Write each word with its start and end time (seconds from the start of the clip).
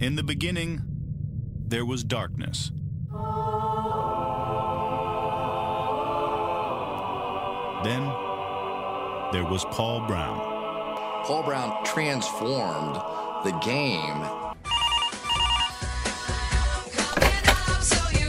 In 0.00 0.16
the 0.16 0.24
beginning, 0.24 0.82
there 1.68 1.84
was 1.84 2.02
darkness. 2.02 2.72
Then, 7.84 8.02
there 9.32 9.44
was 9.44 9.64
Paul 9.66 10.04
Brown. 10.06 10.38
Paul 11.24 11.44
Brown 11.44 11.84
transformed 11.84 12.96
the 13.44 13.52
game. 13.64 14.20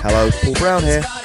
Hello, 0.04 0.30
Paul 0.44 0.54
Brown 0.54 0.84
here. 0.84 1.25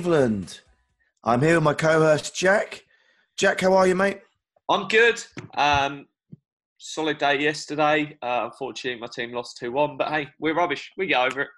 Cleveland. 0.00 0.62
I'm 1.24 1.42
here 1.42 1.56
with 1.56 1.64
my 1.64 1.74
co-host 1.74 2.34
Jack. 2.34 2.86
Jack, 3.36 3.60
how 3.60 3.74
are 3.74 3.86
you, 3.86 3.94
mate? 3.94 4.20
I'm 4.70 4.88
good. 4.88 5.22
Um, 5.58 6.06
solid 6.78 7.18
day 7.18 7.38
yesterday. 7.38 8.16
Uh, 8.22 8.48
unfortunately, 8.50 8.98
my 8.98 9.08
team 9.08 9.34
lost 9.34 9.58
2 9.58 9.70
1, 9.70 9.98
but 9.98 10.08
hey, 10.08 10.28
we're 10.38 10.54
rubbish. 10.54 10.90
We 10.96 11.06
get 11.06 11.20
over 11.20 11.42
it. 11.42 11.48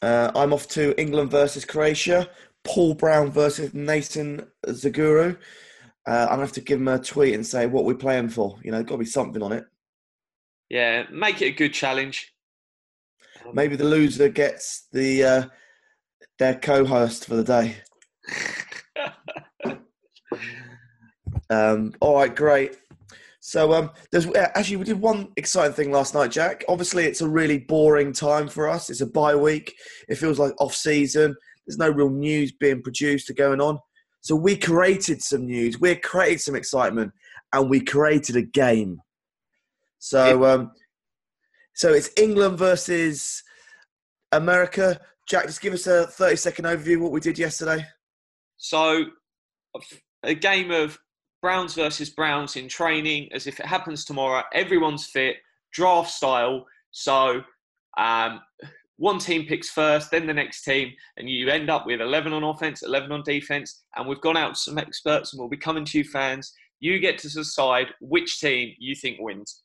Uh, 0.00 0.30
I'm 0.36 0.52
off 0.52 0.68
to 0.68 0.98
England 1.00 1.32
versus 1.32 1.64
Croatia. 1.64 2.30
Paul 2.62 2.94
Brown 2.94 3.32
versus 3.32 3.74
Nathan 3.74 4.46
Zaguru. 4.64 5.36
Uh, 6.06 6.10
I'm 6.10 6.28
gonna 6.28 6.42
have 6.42 6.52
to 6.52 6.60
give 6.60 6.78
him 6.78 6.86
a 6.86 7.00
tweet 7.00 7.34
and 7.34 7.44
say 7.44 7.66
what 7.66 7.84
we're 7.84 7.94
playing 7.94 8.28
for. 8.28 8.60
You 8.62 8.70
know, 8.70 8.84
got 8.84 8.94
to 8.94 8.98
be 8.98 9.06
something 9.06 9.42
on 9.42 9.50
it. 9.50 9.64
Yeah, 10.70 11.02
make 11.10 11.42
it 11.42 11.46
a 11.46 11.56
good 11.56 11.74
challenge. 11.74 12.32
Maybe 13.52 13.74
the 13.74 13.84
loser 13.84 14.28
gets 14.28 14.86
the 14.92 15.24
uh, 15.24 15.44
their 16.38 16.54
co-host 16.54 17.26
for 17.26 17.36
the 17.36 17.44
day. 17.44 17.76
Um, 21.50 21.92
all 22.00 22.16
right, 22.16 22.34
great. 22.34 22.76
So 23.40 23.74
um, 23.74 23.90
there's 24.10 24.26
actually 24.34 24.76
we 24.76 24.84
did 24.84 25.00
one 25.00 25.28
exciting 25.36 25.74
thing 25.74 25.92
last 25.92 26.14
night, 26.14 26.30
Jack. 26.30 26.64
Obviously, 26.68 27.04
it's 27.04 27.20
a 27.20 27.28
really 27.28 27.58
boring 27.58 28.12
time 28.12 28.48
for 28.48 28.68
us. 28.68 28.88
It's 28.88 29.02
a 29.02 29.06
bye 29.06 29.36
week. 29.36 29.74
It 30.08 30.14
feels 30.16 30.38
like 30.38 30.54
off 30.58 30.74
season. 30.74 31.36
There's 31.66 31.78
no 31.78 31.90
real 31.90 32.10
news 32.10 32.52
being 32.52 32.82
produced 32.82 33.28
or 33.28 33.34
going 33.34 33.60
on. 33.60 33.78
So 34.22 34.34
we 34.34 34.56
created 34.56 35.22
some 35.22 35.44
news. 35.44 35.78
We 35.78 35.94
created 35.96 36.40
some 36.40 36.54
excitement, 36.54 37.12
and 37.52 37.68
we 37.68 37.80
created 37.80 38.36
a 38.36 38.42
game. 38.42 39.02
So 39.98 40.44
um, 40.46 40.72
so 41.74 41.92
it's 41.92 42.10
England 42.16 42.58
versus 42.58 43.42
America. 44.32 45.00
Jack, 45.26 45.46
just 45.46 45.60
give 45.60 45.72
us 45.72 45.86
a 45.86 46.06
30 46.06 46.36
second 46.36 46.64
overview 46.66 46.96
of 46.96 47.02
what 47.02 47.12
we 47.12 47.20
did 47.20 47.38
yesterday. 47.38 47.84
So, 48.56 49.04
a 50.22 50.34
game 50.34 50.70
of 50.70 50.98
Browns 51.42 51.74
versus 51.74 52.10
Browns 52.10 52.56
in 52.56 52.68
training, 52.68 53.28
as 53.32 53.46
if 53.46 53.60
it 53.60 53.66
happens 53.66 54.04
tomorrow. 54.04 54.42
Everyone's 54.52 55.06
fit, 55.06 55.36
draft 55.72 56.10
style. 56.10 56.66
So, 56.90 57.42
um, 57.96 58.40
one 58.96 59.18
team 59.18 59.46
picks 59.46 59.70
first, 59.70 60.10
then 60.10 60.26
the 60.26 60.34
next 60.34 60.62
team, 60.62 60.92
and 61.16 61.28
you 61.28 61.48
end 61.48 61.68
up 61.68 61.86
with 61.86 62.00
11 62.00 62.32
on 62.32 62.44
offense, 62.44 62.82
11 62.82 63.10
on 63.10 63.22
defense. 63.24 63.82
And 63.96 64.08
we've 64.08 64.20
gone 64.20 64.36
out 64.36 64.54
to 64.54 64.60
some 64.60 64.78
experts, 64.78 65.32
and 65.32 65.40
we'll 65.40 65.48
be 65.48 65.56
coming 65.56 65.84
to 65.86 65.98
you 65.98 66.04
fans. 66.04 66.52
You 66.80 66.98
get 66.98 67.18
to 67.18 67.28
decide 67.28 67.88
which 68.00 68.40
team 68.40 68.74
you 68.78 68.94
think 68.94 69.18
wins. 69.20 69.62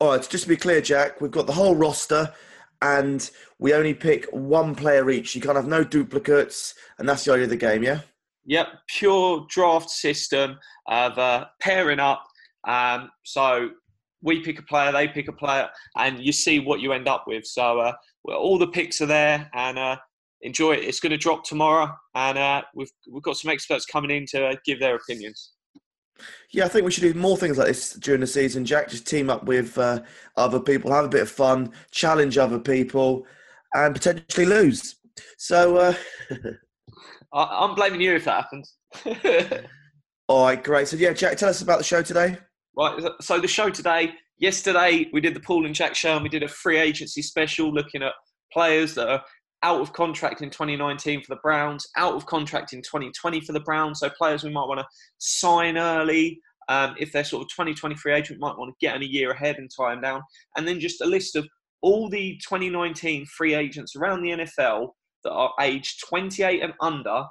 All 0.00 0.10
right, 0.10 0.28
just 0.28 0.44
to 0.44 0.48
be 0.48 0.56
clear, 0.56 0.80
Jack, 0.80 1.20
we've 1.20 1.30
got 1.30 1.46
the 1.46 1.52
whole 1.52 1.76
roster 1.76 2.32
and 2.82 3.30
we 3.58 3.72
only 3.72 3.94
pick 3.94 4.26
one 4.32 4.74
player 4.74 5.08
each. 5.10 5.34
You 5.34 5.40
can't 5.40 5.56
have 5.56 5.68
no 5.68 5.84
duplicates, 5.84 6.74
and 6.98 7.08
that's 7.08 7.24
the 7.24 7.32
idea 7.32 7.44
of 7.44 7.50
the 7.50 7.56
game, 7.56 7.82
yeah? 7.82 8.00
Yep, 8.44 8.66
pure 8.88 9.46
draft 9.48 9.88
system 9.88 10.58
of 10.88 11.16
uh, 11.16 11.46
pairing 11.60 12.00
up. 12.00 12.24
Um, 12.66 13.10
so 13.22 13.70
we 14.20 14.40
pick 14.40 14.58
a 14.58 14.62
player, 14.62 14.90
they 14.92 15.08
pick 15.08 15.28
a 15.28 15.32
player, 15.32 15.68
and 15.96 16.18
you 16.18 16.32
see 16.32 16.58
what 16.58 16.80
you 16.80 16.92
end 16.92 17.08
up 17.08 17.24
with. 17.26 17.46
So 17.46 17.78
uh, 17.80 17.92
all 18.26 18.58
the 18.58 18.66
picks 18.66 19.00
are 19.00 19.06
there, 19.06 19.48
and 19.54 19.78
uh, 19.78 19.96
enjoy 20.42 20.72
it. 20.72 20.84
It's 20.84 21.00
going 21.00 21.10
to 21.10 21.16
drop 21.16 21.44
tomorrow, 21.44 21.92
and 22.16 22.36
uh, 22.36 22.62
we've 22.74 22.90
we've 23.10 23.22
got 23.22 23.36
some 23.36 23.50
experts 23.50 23.86
coming 23.86 24.10
in 24.10 24.26
to 24.30 24.46
uh, 24.48 24.56
give 24.66 24.80
their 24.80 24.96
opinions. 24.96 25.52
Yeah, 26.50 26.66
I 26.66 26.68
think 26.68 26.84
we 26.84 26.90
should 26.90 27.02
do 27.02 27.18
more 27.18 27.36
things 27.36 27.58
like 27.58 27.68
this 27.68 27.94
during 27.94 28.20
the 28.20 28.26
season, 28.26 28.64
Jack. 28.64 28.88
Just 28.88 29.06
team 29.06 29.30
up 29.30 29.44
with 29.44 29.76
uh, 29.78 30.02
other 30.36 30.60
people, 30.60 30.92
have 30.92 31.06
a 31.06 31.08
bit 31.08 31.22
of 31.22 31.30
fun, 31.30 31.72
challenge 31.90 32.38
other 32.38 32.58
people, 32.58 33.26
and 33.74 33.94
potentially 33.94 34.46
lose. 34.46 34.96
So, 35.38 35.76
uh, 35.76 35.94
I, 37.32 37.42
I'm 37.60 37.74
blaming 37.74 38.00
you 38.00 38.14
if 38.14 38.24
that 38.26 38.44
happens. 38.44 38.74
all 40.28 40.44
right, 40.44 40.62
great. 40.62 40.88
So, 40.88 40.96
yeah, 40.96 41.12
Jack, 41.12 41.38
tell 41.38 41.48
us 41.48 41.62
about 41.62 41.78
the 41.78 41.84
show 41.84 42.02
today. 42.02 42.36
Right. 42.76 43.02
So 43.20 43.38
the 43.38 43.48
show 43.48 43.70
today, 43.70 44.12
yesterday 44.38 45.08
we 45.12 45.20
did 45.20 45.34
the 45.34 45.40
Paul 45.40 45.66
and 45.66 45.74
Jack 45.74 45.94
show, 45.94 46.14
and 46.14 46.22
we 46.22 46.28
did 46.28 46.42
a 46.42 46.48
free 46.48 46.78
agency 46.78 47.22
special 47.22 47.72
looking 47.72 48.02
at 48.02 48.12
players 48.52 48.94
that 48.94 49.08
are 49.08 49.22
out 49.62 49.80
of 49.80 49.92
contract 49.92 50.42
in 50.42 50.50
2019 50.50 51.22
for 51.22 51.34
the 51.34 51.40
Browns, 51.42 51.86
out 51.96 52.14
of 52.14 52.26
contract 52.26 52.72
in 52.72 52.82
2020 52.82 53.40
for 53.40 53.52
the 53.52 53.60
Browns. 53.60 54.00
So 54.00 54.10
players 54.10 54.42
we 54.42 54.50
might 54.50 54.66
want 54.66 54.80
to 54.80 54.86
sign 55.18 55.78
early. 55.78 56.40
Um, 56.68 56.94
if 56.98 57.12
they're 57.12 57.24
sort 57.24 57.42
of 57.42 57.48
2023 57.50 58.12
agent, 58.12 58.40
might 58.40 58.56
want 58.56 58.70
to 58.70 58.86
get 58.86 58.96
in 58.96 59.02
a 59.02 59.06
year 59.06 59.30
ahead 59.30 59.56
and 59.58 59.70
tie 59.76 59.92
them 59.94 60.02
down. 60.02 60.22
And 60.56 60.66
then 60.66 60.80
just 60.80 61.00
a 61.00 61.06
list 61.06 61.36
of 61.36 61.46
all 61.80 62.08
the 62.08 62.38
2019 62.48 63.26
free 63.26 63.54
agents 63.54 63.96
around 63.96 64.22
the 64.22 64.30
NFL 64.30 64.90
that 65.24 65.32
are 65.32 65.52
aged 65.60 66.02
28 66.08 66.62
and 66.62 66.72
under 66.80 67.24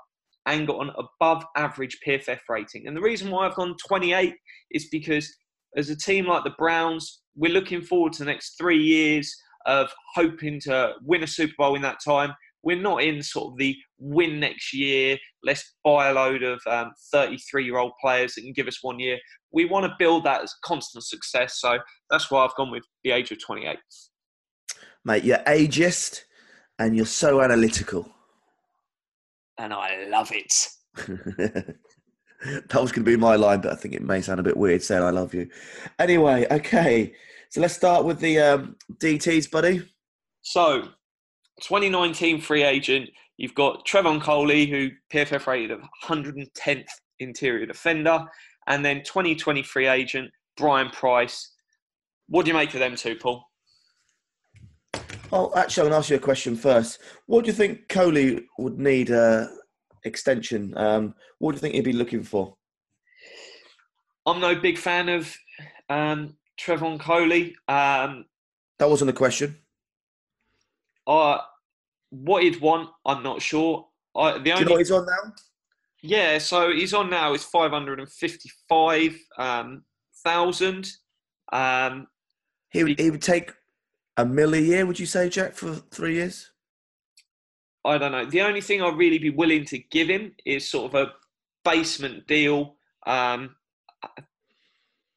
and 0.45 0.67
got 0.67 0.81
an 0.81 0.91
above 0.97 1.45
average 1.55 1.97
PFF 2.05 2.39
rating. 2.49 2.87
And 2.87 2.95
the 2.95 3.01
reason 3.01 3.29
why 3.29 3.45
I've 3.45 3.55
gone 3.55 3.75
28 3.87 4.33
is 4.71 4.87
because 4.89 5.33
as 5.77 5.89
a 5.89 5.95
team 5.95 6.25
like 6.25 6.43
the 6.43 6.53
Browns, 6.57 7.21
we're 7.35 7.53
looking 7.53 7.81
forward 7.81 8.13
to 8.13 8.19
the 8.19 8.31
next 8.31 8.57
three 8.57 8.81
years 8.81 9.33
of 9.65 9.91
hoping 10.15 10.59
to 10.61 10.93
win 11.03 11.23
a 11.23 11.27
Super 11.27 11.53
Bowl 11.57 11.75
in 11.75 11.81
that 11.81 11.99
time. 12.03 12.33
We're 12.63 12.81
not 12.81 13.03
in 13.03 13.23
sort 13.23 13.53
of 13.53 13.57
the 13.57 13.75
win 13.97 14.39
next 14.39 14.73
year, 14.73 15.17
let's 15.43 15.75
buy 15.83 16.09
a 16.09 16.13
load 16.13 16.43
of 16.43 16.61
33 17.11 17.61
um, 17.61 17.65
year 17.65 17.77
old 17.77 17.93
players 18.01 18.35
that 18.35 18.41
can 18.41 18.53
give 18.53 18.67
us 18.67 18.79
one 18.81 18.99
year. 18.99 19.17
We 19.51 19.65
want 19.65 19.85
to 19.85 19.95
build 19.97 20.25
that 20.25 20.43
as 20.43 20.53
constant 20.63 21.03
success. 21.03 21.59
So 21.59 21.77
that's 22.09 22.29
why 22.29 22.43
I've 22.43 22.55
gone 22.55 22.71
with 22.71 22.83
the 23.03 23.11
age 23.11 23.31
of 23.31 23.41
28. 23.43 23.77
Mate, 25.03 25.23
you're 25.23 25.37
ageist 25.39 26.21
and 26.77 26.95
you're 26.95 27.05
so 27.05 27.41
analytical. 27.41 28.09
And 29.57 29.73
I 29.73 30.05
love 30.07 30.31
it. 30.31 30.53
that 32.43 32.81
was 32.81 32.91
going 32.91 33.03
to 33.05 33.11
be 33.11 33.17
my 33.17 33.35
line, 33.35 33.61
but 33.61 33.71
I 33.71 33.75
think 33.75 33.93
it 33.93 34.01
may 34.01 34.21
sound 34.21 34.39
a 34.39 34.43
bit 34.43 34.57
weird 34.57 34.81
saying 34.81 35.03
I 35.03 35.11
love 35.11 35.33
you. 35.33 35.47
Anyway, 35.99 36.47
okay. 36.49 37.13
So 37.51 37.59
let's 37.59 37.73
start 37.73 38.05
with 38.05 38.21
the 38.21 38.39
um, 38.39 38.77
DTs, 39.01 39.51
buddy. 39.51 39.85
So, 40.41 40.83
2019 41.59 42.39
free 42.39 42.63
agent, 42.63 43.09
you've 43.35 43.53
got 43.55 43.85
Trevon 43.85 44.21
Coley, 44.21 44.65
who 44.65 44.89
PFF 45.13 45.47
rated 45.47 45.71
of 45.71 45.81
110th 46.05 46.85
interior 47.19 47.65
defender, 47.65 48.23
and 48.67 48.85
then 48.85 49.03
2020 49.03 49.63
free 49.63 49.87
agent 49.87 50.31
Brian 50.55 50.89
Price. 50.91 51.51
What 52.29 52.45
do 52.45 52.51
you 52.51 52.57
make 52.57 52.73
of 52.73 52.79
them 52.79 52.95
two, 52.95 53.17
Paul? 53.17 53.43
Well, 55.29 55.51
actually, 55.53 55.81
I'm 55.81 55.89
going 55.89 55.91
to 55.91 55.97
ask 55.97 56.09
you 56.09 56.15
a 56.15 56.19
question 56.19 56.55
first. 56.55 56.99
What 57.25 57.43
do 57.43 57.47
you 57.47 57.53
think 57.53 57.89
Coley 57.89 58.45
would 58.59 58.79
need 58.79 59.09
a 59.09 59.49
extension? 60.05 60.73
Um, 60.77 61.15
what 61.39 61.51
do 61.51 61.57
you 61.57 61.59
think 61.59 61.75
he'd 61.75 61.83
be 61.83 61.91
looking 61.91 62.23
for? 62.23 62.55
I'm 64.25 64.39
no 64.39 64.55
big 64.55 64.77
fan 64.77 65.09
of 65.09 65.35
um, 65.89 66.37
Trevon 66.61 66.99
Coley. 66.99 67.55
Um, 67.67 68.25
that 68.79 68.89
wasn't 68.89 69.09
a 69.09 69.13
question. 69.13 69.57
Uh, 71.07 71.39
what 72.09 72.43
he'd 72.43 72.61
want, 72.61 72.89
I'm 73.05 73.23
not 73.23 73.41
sure. 73.41 73.87
I, 74.15 74.33
the 74.33 74.39
do 74.39 74.59
you 74.59 74.65
know 74.65 74.77
he's 74.77 74.91
on 74.91 75.05
now? 75.05 75.33
Yeah, 76.03 76.37
so 76.37 76.71
he's 76.71 76.93
on 76.93 77.09
now 77.09 77.33
is 77.33 77.43
555 77.43 79.17
um. 79.37 79.83
Um, 81.53 82.07
he 82.69 82.83
would, 82.83 82.99
he 82.99 83.09
would 83.09 83.21
take 83.21 83.51
a 84.17 84.25
mill 84.25 84.53
a 84.53 84.59
year, 84.59 84.85
would 84.85 84.99
you 84.99 85.05
say, 85.05 85.29
Jack, 85.29 85.55
for 85.55 85.75
three 85.75 86.15
years? 86.15 86.51
I 87.83 87.97
don't 87.97 88.11
know. 88.11 88.25
The 88.25 88.41
only 88.41 88.61
thing 88.61 88.81
I'd 88.81 88.97
really 88.97 89.17
be 89.17 89.31
willing 89.31 89.65
to 89.65 89.79
give 89.79 90.07
him 90.07 90.33
is 90.45 90.69
sort 90.69 90.93
of 90.93 91.07
a 91.07 91.13
basement 91.63 92.27
deal. 92.27 92.75
Um, 93.07 93.55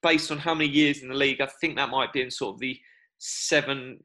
based 0.05 0.31
on 0.31 0.39
how 0.39 0.55
many 0.55 0.71
years 0.71 1.03
in 1.03 1.09
the 1.09 1.15
league, 1.15 1.41
I 1.41 1.49
think 1.61 1.75
that 1.77 1.89
might 1.89 2.12
be 2.12 2.23
in 2.23 2.31
sort 2.31 2.55
of 2.55 2.61
the 2.61 2.79
seven. 3.19 3.99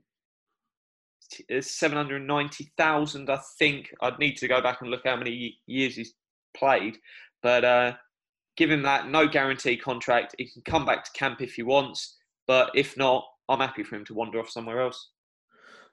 790,000, 1.62 3.30
I 3.30 3.40
think. 3.60 3.94
I'd 4.02 4.18
need 4.18 4.36
to 4.38 4.48
go 4.48 4.64
back 4.64 4.82
and 4.82 4.90
look 4.90 5.04
how 5.06 5.16
many 5.16 5.60
years 5.68 5.96
he's 5.96 6.16
played. 6.58 6.98
But 7.44 7.64
uh, 7.64 7.94
give 8.58 8.72
him 8.72 8.82
that 8.82 9.10
no 9.10 9.28
guarantee 9.28 9.78
contract. 9.78 10.34
He 10.40 10.50
can 10.50 10.64
come 10.64 10.88
back 10.88 11.04
to 11.04 11.12
camp 11.12 11.40
if 11.42 11.54
he 11.54 11.62
wants. 11.62 12.18
But 12.48 12.72
if 12.74 12.98
not, 12.98 13.26
I'm 13.48 13.60
happy 13.60 13.84
for 13.84 13.96
him 13.96 14.06
to 14.06 14.16
wander 14.16 14.40
off 14.40 14.50
somewhere 14.50 14.82
else. 14.82 15.10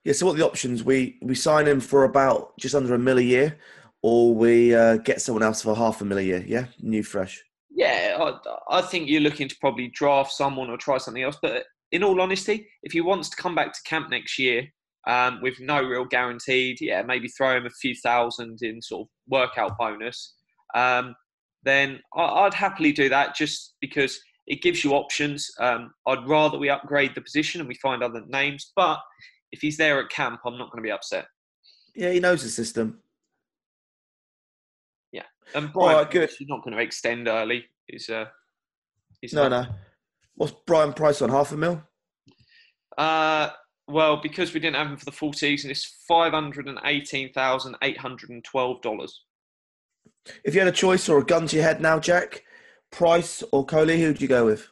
Yeah. 0.04 0.14
So 0.14 0.24
what 0.24 0.36
are 0.36 0.38
the 0.38 0.46
options? 0.46 0.82
We 0.82 1.18
we 1.20 1.34
sign 1.34 1.66
him 1.66 1.80
for 1.80 2.04
about 2.04 2.56
just 2.58 2.74
under 2.74 2.94
a 2.94 2.98
mil 2.98 3.18
a 3.18 3.22
year, 3.22 3.58
or 4.02 4.34
we 4.34 4.74
uh, 4.74 4.96
get 4.96 5.20
someone 5.20 5.42
else 5.42 5.62
for 5.62 5.76
half 5.76 6.00
a 6.00 6.04
mil 6.06 6.18
a 6.18 6.22
year. 6.22 6.42
Yeah, 6.46 6.66
new 6.80 7.02
fresh. 7.02 7.44
Yeah, 7.76 8.16
I, 8.18 8.78
I 8.78 8.80
think 8.80 9.08
you're 9.08 9.20
looking 9.20 9.48
to 9.48 9.56
probably 9.60 9.88
draft 9.88 10.32
someone 10.32 10.70
or 10.70 10.78
try 10.78 10.96
something 10.96 11.22
else. 11.22 11.36
But 11.40 11.64
in 11.92 12.02
all 12.02 12.22
honesty, 12.22 12.66
if 12.82 12.92
he 12.92 13.02
wants 13.02 13.28
to 13.28 13.36
come 13.36 13.54
back 13.54 13.74
to 13.74 13.82
camp 13.84 14.08
next 14.10 14.38
year 14.38 14.64
um, 15.06 15.40
with 15.42 15.60
no 15.60 15.82
real 15.82 16.06
guaranteed, 16.06 16.78
yeah, 16.80 17.02
maybe 17.02 17.28
throw 17.28 17.54
him 17.54 17.66
a 17.66 17.70
few 17.70 17.94
thousand 18.02 18.60
in 18.62 18.80
sort 18.80 19.02
of 19.02 19.08
workout 19.28 19.76
bonus, 19.78 20.34
um, 20.74 21.14
then 21.64 22.00
I, 22.14 22.44
would 22.44 22.54
happily 22.54 22.92
do 22.92 23.10
that 23.10 23.36
just 23.36 23.74
because 23.82 24.18
it 24.46 24.62
gives 24.62 24.82
you 24.82 24.92
options. 24.92 25.50
Um, 25.60 25.92
I'd 26.06 26.26
rather 26.26 26.58
we 26.58 26.70
upgrade 26.70 27.14
the 27.14 27.20
position 27.20 27.60
and 27.60 27.68
we 27.68 27.74
find 27.74 28.02
other 28.02 28.22
names, 28.26 28.72
but 28.74 29.00
if 29.52 29.60
he's 29.60 29.76
there 29.76 30.00
at 30.00 30.08
camp, 30.08 30.40
I'm 30.46 30.56
not 30.56 30.70
going 30.70 30.82
to 30.82 30.86
be 30.86 30.92
upset. 30.92 31.26
Yeah, 31.94 32.12
he 32.12 32.20
knows 32.20 32.42
the 32.42 32.48
system. 32.48 33.00
Yeah, 35.16 35.22
and 35.54 35.72
Brian, 35.72 35.96
right, 35.96 36.10
good. 36.10 36.30
You're 36.38 36.48
not 36.48 36.62
going 36.62 36.76
to 36.76 36.82
extend 36.82 37.26
early. 37.26 37.64
Is 37.88 38.10
uh, 38.10 38.26
no, 39.32 39.48
no. 39.48 39.64
What's 40.34 40.52
Brian 40.66 40.92
Price 40.92 41.22
on 41.22 41.30
half 41.30 41.52
a 41.52 41.56
mil? 41.56 41.82
Uh, 42.98 43.48
well, 43.88 44.18
because 44.18 44.52
we 44.52 44.60
didn't 44.60 44.76
have 44.76 44.88
him 44.88 44.96
for 44.98 45.06
the 45.06 45.12
full 45.12 45.32
season, 45.32 45.70
it's 45.70 46.02
five 46.06 46.32
hundred 46.32 46.68
and 46.68 46.78
eighteen 46.84 47.32
thousand 47.32 47.76
eight 47.82 47.96
hundred 47.96 48.28
and 48.28 48.44
twelve 48.44 48.82
dollars. 48.82 49.22
If 50.44 50.54
you 50.54 50.60
had 50.60 50.68
a 50.68 50.72
choice 50.72 51.08
or 51.08 51.18
a 51.18 51.24
gun 51.24 51.46
to 51.46 51.56
your 51.56 51.64
head 51.64 51.80
now, 51.80 51.98
Jack, 51.98 52.42
Price 52.92 53.42
or 53.52 53.64
Coley, 53.64 54.00
who'd 54.00 54.20
you 54.20 54.28
go 54.28 54.44
with? 54.44 54.68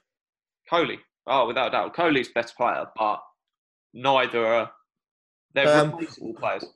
Coley. 0.69 0.99
Oh, 1.27 1.47
without 1.47 1.69
a 1.69 1.71
doubt, 1.71 1.95
Coley's 1.95 2.29
best 2.29 2.55
player, 2.57 2.85
but 2.97 3.21
neither 3.95 4.45
are 4.45 4.71
they're 5.55 5.81
um, 5.81 5.93
replaceable 5.93 6.35
players. 6.35 6.67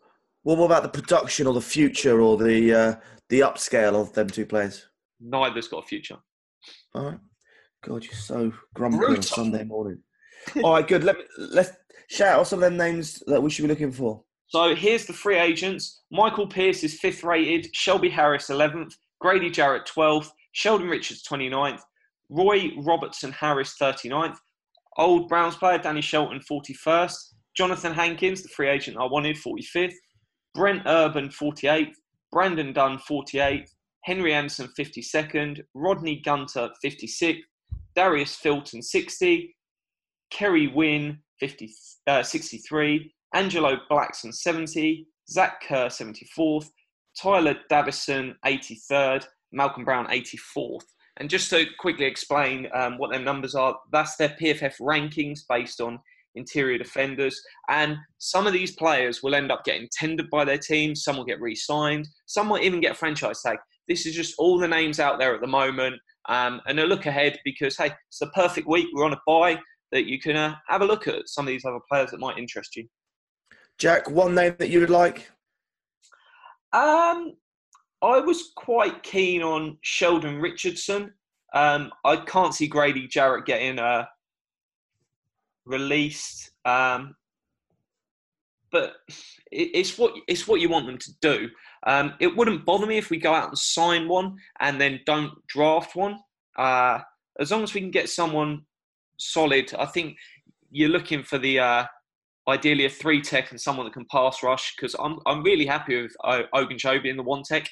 Well, 0.44 0.56
what 0.56 0.66
about 0.66 0.84
the 0.84 1.00
production 1.00 1.46
or 1.46 1.52
the 1.52 1.60
future 1.60 2.22
or 2.22 2.38
the 2.38 2.72
uh, 2.72 2.94
the 3.28 3.40
upscale 3.40 3.94
of 4.00 4.12
them 4.12 4.28
two 4.28 4.46
players? 4.46 4.86
Neither's 5.20 5.68
got 5.68 5.84
a 5.84 5.86
future. 5.86 6.18
All 6.94 7.06
right. 7.06 7.18
God, 7.84 8.04
you're 8.04 8.14
so 8.14 8.52
grumpy 8.74 8.98
Brutal. 8.98 9.16
on 9.16 9.22
Sunday 9.22 9.64
morning. 9.64 9.98
All 10.64 10.74
right, 10.74 10.86
good. 10.86 11.04
Let 11.04 11.18
me 11.18 11.24
let's 11.38 11.72
shout 12.08 12.38
out 12.38 12.46
some 12.46 12.58
of 12.58 12.64
them 12.64 12.76
names 12.76 13.22
that 13.26 13.42
we 13.42 13.50
should 13.50 13.62
be 13.62 13.68
looking 13.68 13.92
for. 13.92 14.22
So 14.46 14.74
here's 14.74 15.04
the 15.04 15.12
free 15.12 15.38
agents. 15.38 16.02
Michael 16.10 16.46
Pierce 16.46 16.82
is 16.82 16.98
fifth 16.98 17.22
rated, 17.22 17.68
Shelby 17.74 18.08
Harris 18.08 18.48
11th, 18.48 18.94
Grady 19.20 19.50
Jarrett 19.50 19.86
12th, 19.86 20.28
Sheldon 20.52 20.88
Richards 20.88 21.22
29th, 21.22 21.80
Roy 22.30 22.70
Robertson 22.78 23.30
Harris 23.32 23.74
39th, 23.80 24.36
old 24.96 25.28
Browns 25.28 25.56
player 25.56 25.78
Danny 25.78 26.00
Shelton 26.00 26.40
41st, 26.50 27.14
Jonathan 27.54 27.92
Hankins, 27.92 28.42
the 28.42 28.48
free 28.48 28.68
agent 28.68 28.96
I 28.98 29.04
wanted, 29.04 29.36
45th, 29.36 29.92
Brent 30.54 30.82
Urban 30.86 31.28
48th, 31.28 31.92
Brandon 32.32 32.72
Dunn 32.72 32.98
48th, 32.98 33.70
Henry 34.04 34.34
Anderson 34.34 34.68
52nd, 34.78 35.60
Rodney 35.74 36.20
Gunter 36.24 36.70
56th, 36.84 37.40
Darius 37.94 38.38
Philon 38.42 38.82
60, 38.82 39.56
Kerry 40.30 40.68
Wynn 40.68 41.18
50, 41.40 41.70
uh, 42.06 42.22
63, 42.22 43.12
Angelo 43.34 43.78
Blackson 43.90 44.32
70, 44.32 45.06
Zach 45.30 45.62
Kerr 45.66 45.88
74th, 45.88 46.68
Tyeler 47.20 47.56
Davison 47.68 48.36
83rd, 48.46 49.26
Malcolm 49.52 49.84
Brown 49.84 50.06
84th. 50.06 50.84
And 51.18 51.28
just 51.28 51.50
to 51.50 51.66
quickly 51.78 52.06
explain 52.06 52.68
um, 52.72 52.96
what 52.98 53.10
their 53.10 53.20
numbers 53.20 53.54
are, 53.54 53.76
that's 53.90 54.16
their 54.16 54.36
PFF 54.40 54.74
rankings 54.80 55.40
based 55.48 55.80
on 55.80 55.98
interior 56.38 56.78
defenders. 56.78 57.40
And 57.68 57.96
some 58.18 58.46
of 58.46 58.52
these 58.52 58.74
players 58.76 59.22
will 59.22 59.34
end 59.34 59.52
up 59.52 59.64
getting 59.64 59.88
tendered 59.92 60.30
by 60.30 60.44
their 60.44 60.58
team, 60.58 60.94
some 60.94 61.16
will 61.16 61.24
get 61.24 61.40
re 61.40 61.54
signed, 61.54 62.08
some 62.26 62.48
will 62.48 62.58
even 62.58 62.80
get 62.80 62.92
a 62.92 62.94
franchise 62.94 63.42
tag. 63.42 63.58
This 63.88 64.06
is 64.06 64.14
just 64.14 64.34
all 64.38 64.58
the 64.58 64.68
names 64.68 65.00
out 65.00 65.18
there 65.18 65.34
at 65.34 65.40
the 65.40 65.46
moment. 65.46 65.96
Um, 66.28 66.60
and 66.66 66.78
a 66.78 66.86
look 66.86 67.06
ahead 67.06 67.38
because, 67.44 67.76
hey, 67.76 67.90
it's 68.08 68.18
the 68.18 68.28
perfect 68.28 68.68
week. 68.68 68.88
We're 68.92 69.06
on 69.06 69.14
a 69.14 69.20
buy 69.26 69.58
that 69.92 70.06
you 70.06 70.20
can 70.20 70.36
uh, 70.36 70.54
have 70.68 70.82
a 70.82 70.86
look 70.86 71.08
at 71.08 71.26
some 71.26 71.46
of 71.46 71.48
these 71.48 71.64
other 71.64 71.80
players 71.90 72.10
that 72.10 72.20
might 72.20 72.38
interest 72.38 72.76
you. 72.76 72.86
Jack, 73.78 74.10
one 74.10 74.34
name 74.34 74.56
that 74.58 74.68
you 74.70 74.80
would 74.80 74.90
like? 74.90 75.30
Um, 76.72 77.34
I 78.02 78.20
was 78.20 78.52
quite 78.56 79.02
keen 79.02 79.42
on 79.42 79.78
Sheldon 79.82 80.38
Richardson. 80.40 81.14
Um, 81.54 81.90
I 82.04 82.16
can't 82.16 82.54
see 82.54 82.66
Grady 82.66 83.08
Jarrett 83.08 83.46
getting 83.46 83.78
uh, 83.78 84.04
released, 85.68 86.50
um, 86.64 87.14
but 88.72 88.94
it, 89.52 89.70
it's 89.74 89.98
what 89.98 90.14
it's 90.26 90.48
what 90.48 90.60
you 90.60 90.68
want 90.68 90.86
them 90.86 90.98
to 90.98 91.12
do. 91.20 91.48
Um, 91.86 92.14
it 92.20 92.36
wouldn't 92.36 92.64
bother 92.64 92.86
me 92.86 92.98
if 92.98 93.10
we 93.10 93.18
go 93.18 93.32
out 93.32 93.48
and 93.48 93.58
sign 93.58 94.08
one 94.08 94.36
and 94.60 94.80
then 94.80 95.00
don't 95.06 95.32
draft 95.46 95.94
one. 95.94 96.18
Uh, 96.58 97.00
as 97.38 97.50
long 97.52 97.62
as 97.62 97.72
we 97.72 97.80
can 97.80 97.90
get 97.90 98.08
someone 98.08 98.62
solid, 99.18 99.72
I 99.78 99.86
think 99.86 100.16
you're 100.70 100.88
looking 100.88 101.22
for 101.22 101.38
the 101.38 101.60
uh, 101.60 101.84
ideally 102.48 102.86
a 102.86 102.90
three 102.90 103.20
tech 103.20 103.50
and 103.50 103.60
someone 103.60 103.86
that 103.86 103.92
can 103.92 104.06
pass 104.10 104.42
rush 104.42 104.74
because 104.76 104.96
I'm 104.98 105.18
I'm 105.26 105.42
really 105.42 105.66
happy 105.66 106.02
with 106.02 106.12
uh, 106.24 106.42
Ogunjobi 106.54 107.06
in 107.06 107.16
the 107.16 107.22
one 107.22 107.42
tech. 107.42 107.68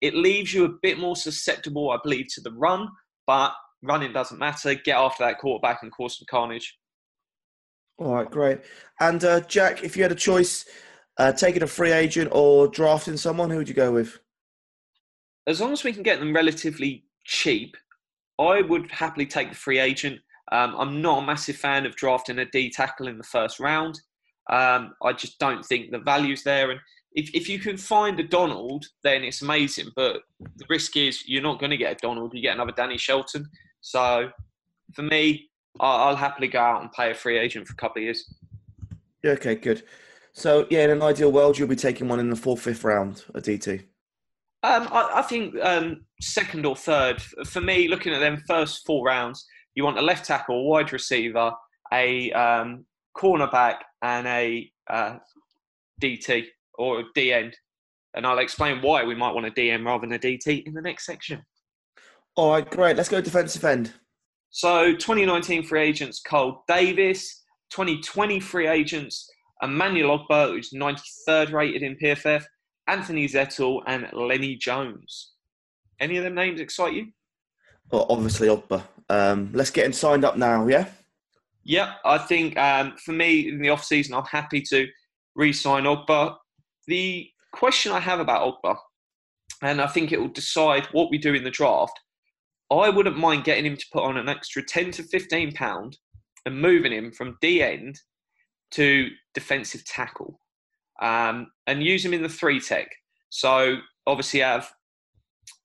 It 0.00 0.14
leaves 0.14 0.52
you 0.52 0.64
a 0.64 0.74
bit 0.82 0.98
more 0.98 1.16
susceptible, 1.16 1.90
I 1.90 1.98
believe, 2.02 2.26
to 2.34 2.40
the 2.40 2.52
run, 2.52 2.88
but 3.26 3.52
running 3.82 4.12
doesn't 4.12 4.38
matter. 4.38 4.74
Get 4.74 4.96
after 4.96 5.24
that 5.24 5.38
quarterback 5.38 5.82
and 5.82 5.92
cause 5.92 6.18
some 6.18 6.26
carnage. 6.28 6.76
All 7.98 8.14
right, 8.14 8.30
great. 8.30 8.60
And 9.00 9.24
uh, 9.24 9.40
Jack, 9.40 9.82
if 9.82 9.96
you 9.96 10.02
had 10.02 10.12
a 10.12 10.16
choice, 10.16 10.66
uh, 11.18 11.32
taking 11.32 11.62
a 11.62 11.66
free 11.66 11.92
agent 11.92 12.30
or 12.32 12.68
drafting 12.68 13.16
someone, 13.16 13.50
who 13.50 13.56
would 13.56 13.68
you 13.68 13.74
go 13.74 13.92
with? 13.92 14.18
As 15.46 15.60
long 15.60 15.72
as 15.72 15.84
we 15.84 15.92
can 15.92 16.02
get 16.02 16.18
them 16.18 16.34
relatively 16.34 17.04
cheap, 17.24 17.76
I 18.38 18.60
would 18.62 18.90
happily 18.90 19.26
take 19.26 19.48
the 19.48 19.56
free 19.56 19.78
agent. 19.78 20.20
Um, 20.52 20.74
I'm 20.78 21.00
not 21.00 21.22
a 21.22 21.26
massive 21.26 21.56
fan 21.56 21.86
of 21.86 21.96
drafting 21.96 22.38
a 22.38 22.44
D 22.44 22.70
tackle 22.70 23.08
in 23.08 23.18
the 23.18 23.24
first 23.24 23.58
round. 23.58 24.00
Um, 24.50 24.94
I 25.02 25.12
just 25.12 25.38
don't 25.38 25.64
think 25.64 25.90
the 25.90 25.98
value's 25.98 26.42
there. 26.42 26.70
And 26.70 26.80
if, 27.12 27.34
if 27.34 27.48
you 27.48 27.58
can 27.58 27.76
find 27.76 28.20
a 28.20 28.22
Donald, 28.22 28.84
then 29.02 29.24
it's 29.24 29.42
amazing. 29.42 29.88
But 29.96 30.20
the 30.38 30.66
risk 30.68 30.96
is 30.96 31.26
you're 31.26 31.42
not 31.42 31.58
going 31.58 31.70
to 31.70 31.76
get 31.76 31.92
a 31.92 32.00
Donald. 32.00 32.32
You 32.34 32.42
get 32.42 32.54
another 32.54 32.72
Danny 32.76 32.98
Shelton. 32.98 33.48
So 33.80 34.28
for 34.94 35.02
me, 35.02 35.48
I'll 35.80 36.16
happily 36.16 36.48
go 36.48 36.60
out 36.60 36.82
and 36.82 36.92
pay 36.92 37.10
a 37.10 37.14
free 37.14 37.38
agent 37.38 37.66
for 37.66 37.72
a 37.72 37.76
couple 37.76 38.00
of 38.00 38.04
years. 38.04 38.34
Yeah, 39.22 39.32
okay, 39.32 39.54
good. 39.54 39.82
So 40.32 40.66
yeah, 40.70 40.84
in 40.84 40.90
an 40.90 41.02
ideal 41.02 41.32
world, 41.32 41.58
you'll 41.58 41.68
be 41.68 41.76
taking 41.76 42.08
one 42.08 42.20
in 42.20 42.30
the 42.30 42.36
fourth, 42.36 42.60
fifth 42.60 42.84
round, 42.84 43.24
a 43.34 43.40
DT. 43.40 43.84
Um, 44.62 44.88
I, 44.90 45.10
I, 45.16 45.22
think 45.22 45.54
um, 45.62 46.04
second 46.20 46.66
or 46.66 46.76
third. 46.76 47.22
For 47.46 47.60
me, 47.60 47.88
looking 47.88 48.12
at 48.12 48.20
them 48.20 48.42
first 48.46 48.84
four 48.84 49.04
rounds, 49.04 49.46
you 49.74 49.84
want 49.84 49.98
a 49.98 50.02
left 50.02 50.26
tackle, 50.26 50.68
wide 50.68 50.92
receiver, 50.92 51.52
a 51.92 52.32
um, 52.32 52.84
cornerback, 53.16 53.76
and 54.02 54.26
a 54.26 54.70
uh, 54.88 55.18
DT 56.02 56.46
or 56.74 57.00
a 57.00 57.04
D 57.14 57.32
end. 57.32 57.56
And 58.14 58.26
I'll 58.26 58.38
explain 58.38 58.82
why 58.82 59.04
we 59.04 59.14
might 59.14 59.34
want 59.34 59.46
a 59.46 59.50
DM 59.50 59.84
rather 59.84 60.06
than 60.06 60.16
a 60.16 60.18
DT 60.18 60.66
in 60.66 60.74
the 60.74 60.82
next 60.82 61.06
section. 61.06 61.42
All 62.34 62.50
right, 62.52 62.68
great. 62.68 62.96
Let's 62.96 63.08
go 63.08 63.20
defensive 63.20 63.64
end. 63.64 63.92
So 64.56 64.92
2019 64.92 65.64
free 65.64 65.82
agents, 65.82 66.20
Cole 66.20 66.64
Davis. 66.66 67.42
2020 67.70 68.40
free 68.40 68.66
agents, 68.68 69.28
Emmanuel 69.62 70.18
Ogbah, 70.18 70.48
who's 70.48 70.70
93rd 70.72 71.52
rated 71.52 71.82
in 71.82 71.96
PFF, 71.96 72.42
Anthony 72.86 73.28
Zettel, 73.28 73.82
and 73.86 74.08
Lenny 74.14 74.56
Jones. 74.56 75.32
Any 76.00 76.16
of 76.16 76.24
them 76.24 76.34
names 76.34 76.60
excite 76.60 76.94
you? 76.94 77.08
Well, 77.90 78.06
obviously 78.08 78.48
Ogbah. 78.48 78.82
Um, 79.10 79.50
let's 79.52 79.70
get 79.70 79.84
him 79.84 79.92
signed 79.92 80.24
up 80.24 80.38
now, 80.38 80.66
yeah? 80.66 80.86
Yeah, 81.64 81.94
I 82.04 82.16
think 82.16 82.56
um, 82.56 82.94
for 83.04 83.12
me 83.12 83.48
in 83.48 83.60
the 83.60 83.68
off 83.68 83.84
season, 83.84 84.14
I'm 84.14 84.24
happy 84.24 84.62
to 84.62 84.86
re-sign 85.34 85.84
Ogbah. 85.84 86.36
The 86.86 87.28
question 87.52 87.92
I 87.92 88.00
have 88.00 88.20
about 88.20 88.62
Ogbah, 88.64 88.76
and 89.60 89.82
I 89.82 89.86
think 89.88 90.12
it 90.12 90.20
will 90.20 90.28
decide 90.28 90.86
what 90.92 91.10
we 91.10 91.18
do 91.18 91.34
in 91.34 91.44
the 91.44 91.50
draft. 91.50 92.00
I 92.70 92.88
wouldn't 92.88 93.18
mind 93.18 93.44
getting 93.44 93.66
him 93.66 93.76
to 93.76 93.86
put 93.92 94.02
on 94.02 94.16
an 94.16 94.28
extra 94.28 94.62
10 94.64 94.90
to 94.92 95.02
15 95.04 95.52
pound 95.52 95.96
and 96.44 96.60
moving 96.60 96.92
him 96.92 97.12
from 97.12 97.36
D 97.40 97.62
end 97.62 98.00
to 98.72 99.08
defensive 99.34 99.84
tackle 99.84 100.40
um, 101.00 101.48
and 101.66 101.82
use 101.82 102.04
him 102.04 102.14
in 102.14 102.22
the 102.22 102.28
three 102.28 102.60
tech. 102.60 102.88
So 103.28 103.76
obviously 104.06 104.40
have 104.40 104.70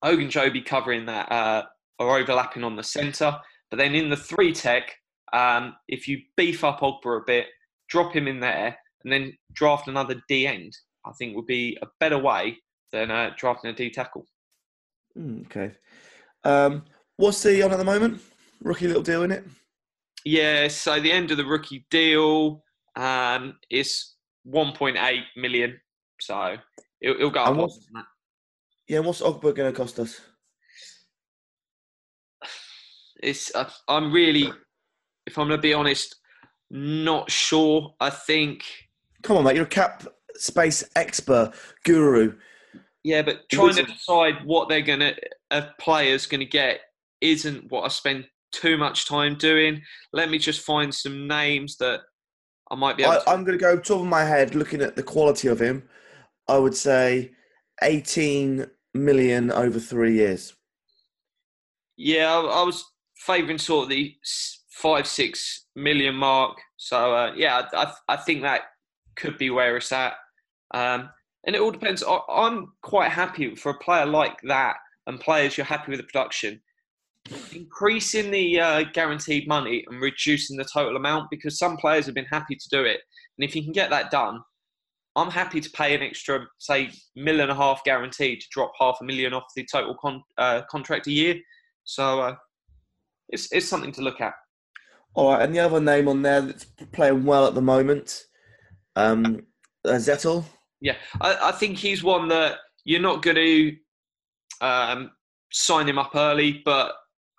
Ogunjobi 0.03 0.65
covering 0.65 1.05
that 1.08 1.31
uh, 1.31 1.63
or 2.00 2.17
overlapping 2.17 2.63
on 2.63 2.75
the 2.75 2.84
centre, 2.84 3.36
but 3.70 3.77
then 3.77 3.96
in 3.96 4.10
the 4.10 4.17
three 4.17 4.53
tech, 4.53 4.93
um, 5.34 5.75
if 5.88 6.08
you 6.08 6.20
beef 6.36 6.63
up 6.63 6.81
Ogbah 6.81 7.22
a 7.22 7.24
bit, 7.25 7.48
drop 7.88 8.13
him 8.13 8.27
in 8.27 8.39
there, 8.39 8.77
and 9.03 9.12
then 9.12 9.34
draft 9.53 9.88
another 9.88 10.22
D 10.27 10.46
end, 10.46 10.75
I 11.05 11.12
think 11.17 11.36
would 11.36 11.48
be 11.48 11.77
a 11.81 11.88
better 12.00 12.17
way 12.17 12.58
than 12.91 13.10
uh, 13.10 13.31
drafting 13.38 13.72
a 13.72 13.74
D 13.74 13.89
tackle. 13.89 14.25
Mm, 15.17 15.46
okay. 15.46 15.72
Um, 16.43 16.84
what's 17.21 17.43
he 17.43 17.61
on 17.61 17.71
at 17.71 17.77
the 17.77 17.83
moment? 17.85 18.21
Rookie 18.61 18.87
little 18.87 19.03
deal 19.03 19.23
in 19.23 19.31
it. 19.31 19.45
Yeah, 20.25 20.67
so 20.67 20.99
the 20.99 21.11
end 21.11 21.31
of 21.31 21.37
the 21.37 21.45
rookie 21.45 21.85
deal 21.89 22.63
um, 22.95 23.57
is 23.69 24.13
1.8 24.47 25.21
million. 25.35 25.79
So 26.19 26.57
it'll, 26.99 27.15
it'll 27.15 27.29
go 27.31 27.41
up. 27.41 27.47
And 27.49 27.57
more 27.57 27.67
what's- 27.67 27.87
that. 27.93 28.05
Yeah, 28.87 28.99
what's 28.99 29.21
Ogbah 29.21 29.55
going 29.55 29.71
to 29.71 29.77
cost 29.77 29.99
us? 29.99 30.19
It's 33.23 33.53
uh, 33.55 33.69
I'm 33.87 34.11
really, 34.11 34.51
if 35.27 35.37
I'm 35.37 35.47
going 35.47 35.57
to 35.57 35.61
be 35.61 35.73
honest, 35.73 36.15
not 36.71 37.29
sure. 37.31 37.93
I 37.99 38.09
think 38.09 38.63
Come 39.21 39.37
on, 39.37 39.43
mate. 39.43 39.55
You're 39.55 39.65
a 39.65 39.69
cap 39.69 40.07
space 40.35 40.83
expert 40.95 41.53
guru. 41.85 42.33
yeah, 43.03 43.21
but 43.21 43.47
trying 43.49 43.75
to 43.75 43.83
decide 43.83 44.43
what 44.43 44.67
they're 44.67 44.81
going 44.81 44.99
to 44.99 45.15
a 45.51 45.67
player's 45.79 46.25
going 46.25 46.39
to 46.39 46.45
get 46.45 46.79
isn't 47.21 47.71
what 47.71 47.83
I 47.83 47.87
spend 47.87 48.27
too 48.51 48.77
much 48.77 49.07
time 49.07 49.35
doing. 49.35 49.81
Let 50.13 50.29
me 50.29 50.37
just 50.37 50.61
find 50.61 50.93
some 50.93 51.27
names 51.27 51.77
that 51.77 52.01
I 52.69 52.75
might 52.75 52.97
be 52.97 53.03
able 53.03 53.13
I, 53.13 53.19
to. 53.19 53.29
I'm 53.29 53.43
going 53.43 53.57
to 53.57 53.61
go 53.61 53.77
top 53.77 54.01
of 54.01 54.07
my 54.07 54.23
head 54.23 54.55
looking 54.55 54.81
at 54.81 54.95
the 54.95 55.03
quality 55.03 55.47
of 55.47 55.61
him. 55.61 55.83
I 56.47 56.57
would 56.57 56.75
say 56.75 57.31
18 57.83 58.65
million 58.93 59.51
over 59.51 59.79
three 59.79 60.15
years. 60.15 60.53
Yeah, 61.97 62.33
I, 62.33 62.39
I 62.39 62.63
was 62.63 62.83
favouring 63.17 63.57
sort 63.57 63.83
of 63.83 63.89
the 63.89 64.15
five 64.71 65.07
six 65.07 65.67
million 65.75 66.15
mark. 66.15 66.57
So 66.77 67.15
uh, 67.15 67.33
yeah, 67.35 67.63
I, 67.73 67.83
I 67.83 67.93
I 68.09 68.17
think 68.17 68.41
that 68.41 68.61
could 69.15 69.37
be 69.37 69.49
where 69.49 69.77
it's 69.77 69.91
at. 69.91 70.13
Um, 70.73 71.09
and 71.45 71.55
it 71.55 71.61
all 71.61 71.71
depends. 71.71 72.03
I, 72.03 72.19
I'm 72.29 72.73
quite 72.81 73.11
happy 73.11 73.55
for 73.55 73.71
a 73.71 73.79
player 73.79 74.05
like 74.05 74.37
that 74.43 74.75
and 75.07 75.19
players 75.19 75.57
you're 75.57 75.65
happy 75.65 75.91
with 75.91 75.99
the 75.99 76.05
production. 76.05 76.61
Increasing 77.53 78.31
the 78.31 78.59
uh, 78.59 78.83
guaranteed 78.93 79.47
money 79.47 79.85
and 79.89 80.01
reducing 80.01 80.57
the 80.57 80.65
total 80.65 80.95
amount 80.95 81.29
because 81.29 81.57
some 81.57 81.77
players 81.77 82.05
have 82.05 82.15
been 82.15 82.25
happy 82.25 82.55
to 82.55 82.69
do 82.69 82.83
it. 82.83 82.99
And 83.37 83.47
if 83.47 83.55
you 83.55 83.63
can 83.63 83.71
get 83.71 83.89
that 83.89 84.11
done, 84.11 84.41
I'm 85.15 85.29
happy 85.29 85.59
to 85.59 85.69
pay 85.71 85.93
an 85.93 86.01
extra, 86.01 86.45
say, 86.57 86.89
million 87.15 87.43
and 87.43 87.51
a 87.51 87.55
half 87.55 87.83
guaranteed 87.83 88.41
to 88.41 88.47
drop 88.51 88.71
half 88.79 88.97
a 89.01 89.03
million 89.03 89.33
off 89.33 89.43
the 89.55 89.67
total 89.71 89.95
con- 90.01 90.23
uh, 90.37 90.61
contract 90.69 91.07
a 91.07 91.11
year. 91.11 91.35
So 91.83 92.21
uh, 92.21 92.35
it's, 93.29 93.51
it's 93.51 93.67
something 93.67 93.91
to 93.93 94.01
look 94.01 94.21
at. 94.21 94.33
All 95.13 95.31
right, 95.31 95.41
and 95.41 95.53
the 95.53 95.59
other 95.59 95.81
name 95.81 96.07
on 96.07 96.21
there 96.21 96.41
that's 96.41 96.65
playing 96.93 97.25
well 97.25 97.45
at 97.45 97.53
the 97.53 97.61
moment, 97.61 98.23
um, 98.95 99.41
uh, 99.83 99.91
Zettel. 99.91 100.45
Yeah, 100.79 100.95
I, 101.19 101.49
I 101.49 101.51
think 101.51 101.77
he's 101.77 102.03
one 102.03 102.29
that 102.29 102.59
you're 102.85 103.01
not 103.01 103.21
going 103.21 103.35
to 103.35 103.75
um, 104.61 105.11
sign 105.51 105.89
him 105.89 105.99
up 105.99 106.15
early, 106.15 106.61
but 106.63 106.93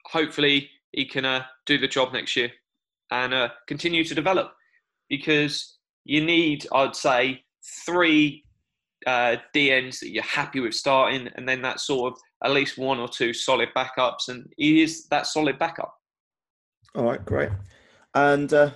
hopefully 0.06 0.68
he 0.92 1.06
can 1.06 1.25
uh, 1.25 1.44
do 1.66 1.78
the 1.78 1.88
job 1.88 2.12
next 2.12 2.37
year 2.37 2.50
and 3.11 3.32
uh, 3.35 3.49
continue 3.66 4.04
to 4.04 4.14
develop 4.14 4.52
because 5.09 5.78
you 6.04 6.25
need, 6.25 6.66
I'd 6.73 6.97
say, 6.97 7.44
three 7.85 8.44
uh, 9.06 9.37
DNs 9.54 10.00
that 10.00 10.11
you're 10.11 10.23
happy 10.23 10.61
with 10.61 10.75
starting, 10.75 11.28
and 11.35 11.49
then 11.49 11.62
that 11.62 11.80
sort 11.80 12.12
of 12.12 12.21
at 12.44 12.52
least 12.52 12.78
one 12.78 12.99
or 12.99 13.09
two 13.09 13.32
solid 13.32 13.68
backups, 13.76 14.28
and 14.28 14.47
he 14.56 14.82
is 14.82 15.06
that 15.09 15.26
solid 15.26 15.59
backup. 15.59 15.94
All 16.94 17.04
right, 17.04 17.25
great. 17.25 17.50
And 18.14 18.52
uh, 18.52 18.66
do 18.66 18.73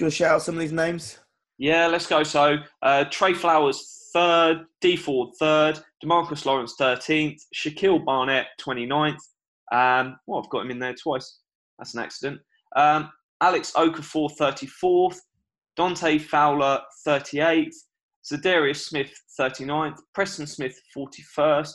you 0.00 0.04
want 0.04 0.12
to 0.12 0.16
shout 0.16 0.34
out 0.34 0.42
some 0.42 0.54
of 0.54 0.60
these 0.60 0.72
names? 0.72 1.18
Yeah, 1.58 1.86
let's 1.86 2.06
go. 2.06 2.22
So 2.22 2.58
uh, 2.82 3.04
Trey 3.10 3.34
Flowers 3.34 4.08
third, 4.12 4.66
Dee 4.80 4.96
Ford 4.96 5.30
third, 5.38 5.78
Demarcus 6.02 6.44
Lawrence 6.44 6.74
13th, 6.80 7.40
Shaquil 7.54 8.04
Barrett 8.04 8.46
29th. 8.60 9.18
Um, 9.72 10.16
well, 10.26 10.40
I've 10.42 10.50
got 10.50 10.62
him 10.64 10.70
in 10.70 10.78
there 10.78 10.94
twice. 10.94 11.40
That's 11.78 11.94
an 11.94 12.02
accident. 12.02 12.40
Um, 12.74 13.10
Alex 13.40 13.72
Okafor 13.76 14.30
34th, 14.38 15.18
Dante 15.76 16.18
Fowler 16.18 16.80
38th, 17.06 17.74
Za'Darius 18.32 18.76
Smith 18.76 19.12
39th, 19.38 19.98
Preston 20.14 20.46
Smith 20.46 20.78
41st, 20.96 21.72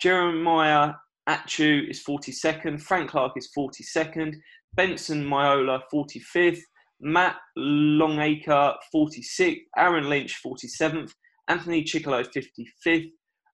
Jeremiah 0.00 0.92
Attaochu 1.28 1.90
is 1.90 2.02
42nd, 2.08 2.80
Frank 2.80 3.10
Clark 3.10 3.32
is 3.36 3.50
42nd, 3.56 4.34
Benson 4.74 5.24
Mayowa 5.24 5.80
45th, 5.92 6.60
Matt 7.00 7.36
Longacre 7.56 8.74
46th, 8.94 9.60
Aaron 9.76 10.08
Lynch 10.08 10.40
47th, 10.44 11.12
Anthony 11.48 11.84
Chickillo 11.84 12.26
55th, 12.26 13.10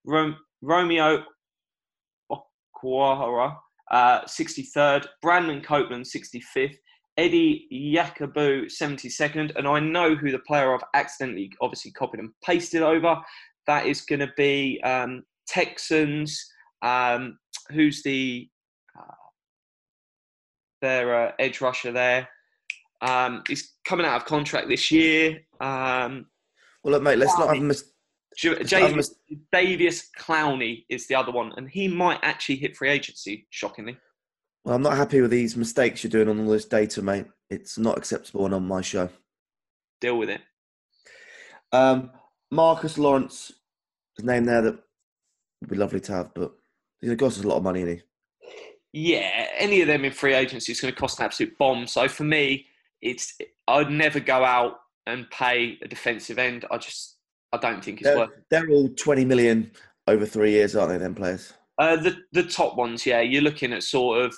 Rom- 0.06 0.36
Romeo 0.62 1.24
Okwara 2.84 3.56
uh, 3.90 4.22
63rd, 4.22 5.06
Brandon 5.22 5.60
Copeland 5.60 6.04
65th, 6.04 6.76
Eddie 7.16 7.68
Yarbrough 7.72 8.66
72nd, 8.66 9.54
and 9.56 9.68
I 9.68 9.78
know 9.78 10.14
who 10.14 10.30
the 10.30 10.40
player 10.40 10.74
I've 10.74 10.82
accidentally 10.94 11.52
obviously 11.60 11.92
copied 11.92 12.20
and 12.20 12.30
pasted 12.44 12.82
over. 12.82 13.16
That 13.66 13.86
is 13.86 14.00
going 14.00 14.20
to 14.20 14.32
be 14.36 14.80
um, 14.82 15.22
Texans. 15.46 16.44
Um, 16.82 17.38
who's 17.70 18.02
the 18.02 18.48
uh, 18.98 19.14
their 20.82 21.28
uh, 21.28 21.32
edge 21.38 21.60
rusher 21.60 21.92
there? 21.92 22.28
Um, 23.00 23.42
he's 23.48 23.74
coming 23.86 24.06
out 24.06 24.16
of 24.16 24.24
contract 24.24 24.68
this 24.68 24.90
year. 24.90 25.40
Um, 25.60 26.26
Well, 26.82 26.92
look, 26.92 27.02
mate, 27.02 27.18
let's 27.18 27.38
not 27.38 27.48
have 27.48 27.58
a 27.58 27.60
mis- 27.60 27.93
J- 28.36 28.50
let's 28.50 28.72
not 28.72 28.80
have 28.82 28.90
a 28.90 28.94
Javius 28.94 28.96
mis- 28.96 29.14
Davius 29.52 30.04
Clowney 30.18 30.84
is 30.88 31.06
the 31.06 31.14
other 31.14 31.32
one, 31.32 31.52
and 31.56 31.68
he 31.68 31.88
might 31.88 32.18
actually 32.22 32.56
hit 32.56 32.76
free 32.76 32.90
agency. 32.90 33.46
Shockingly, 33.50 33.96
Well, 34.64 34.74
I'm 34.76 34.82
not 34.82 34.96
happy 34.96 35.20
with 35.20 35.30
these 35.30 35.56
mistakes 35.56 36.02
you're 36.02 36.10
doing 36.10 36.28
on 36.28 36.44
all 36.44 36.52
this 36.52 36.64
data, 36.64 37.02
mate. 37.02 37.26
It's 37.50 37.78
not 37.78 37.98
acceptable 37.98 38.44
and 38.46 38.54
on 38.54 38.66
my 38.66 38.80
show. 38.80 39.08
deal 40.00 40.18
with 40.18 40.30
it. 40.30 40.40
Um, 41.72 42.10
Marcus 42.50 42.98
Lawrence, 42.98 43.52
his 44.16 44.24
name 44.24 44.44
there 44.44 44.62
that 44.62 44.78
would 45.60 45.70
be 45.70 45.76
lovely 45.76 46.00
to 46.00 46.12
have, 46.12 46.34
but 46.34 46.52
he's 47.00 47.08
going 47.08 47.18
to 47.18 47.24
cost 47.24 47.38
us 47.38 47.44
a 47.44 47.48
lot 47.48 47.56
of 47.56 47.62
money, 47.62 47.82
isn't 47.82 47.96
he? 47.96 48.02
Yeah, 48.92 49.48
any 49.58 49.80
of 49.80 49.88
them 49.88 50.04
in 50.04 50.12
free 50.12 50.34
agency 50.34 50.72
is 50.72 50.80
going 50.80 50.94
to 50.94 51.00
cost 51.00 51.18
an 51.18 51.24
absolute 51.24 51.56
bomb. 51.58 51.86
So 51.86 52.06
for 52.08 52.22
me, 52.24 52.66
it's 53.02 53.36
I'd 53.66 53.90
never 53.90 54.20
go 54.20 54.44
out 54.44 54.76
and 55.06 55.28
pay 55.30 55.78
a 55.82 55.88
defensive 55.88 56.38
end. 56.38 56.64
I 56.70 56.78
just 56.78 57.13
I 57.54 57.58
don't 57.58 57.84
think 57.84 58.00
it's 58.00 58.08
They're, 58.08 58.18
worth. 58.18 58.30
they're 58.50 58.68
all 58.70 58.88
20 58.88 59.24
million 59.24 59.70
over 60.08 60.26
three 60.26 60.50
years, 60.50 60.74
aren't 60.74 60.90
they, 60.90 60.98
Then 60.98 61.14
players? 61.14 61.52
Uh, 61.78 61.96
the 61.96 62.16
the 62.32 62.44
top 62.44 62.76
ones, 62.76 63.04
yeah, 63.04 63.20
you're 63.20 63.42
looking 63.42 63.72
at 63.72 63.82
sort 63.82 64.22
of 64.22 64.34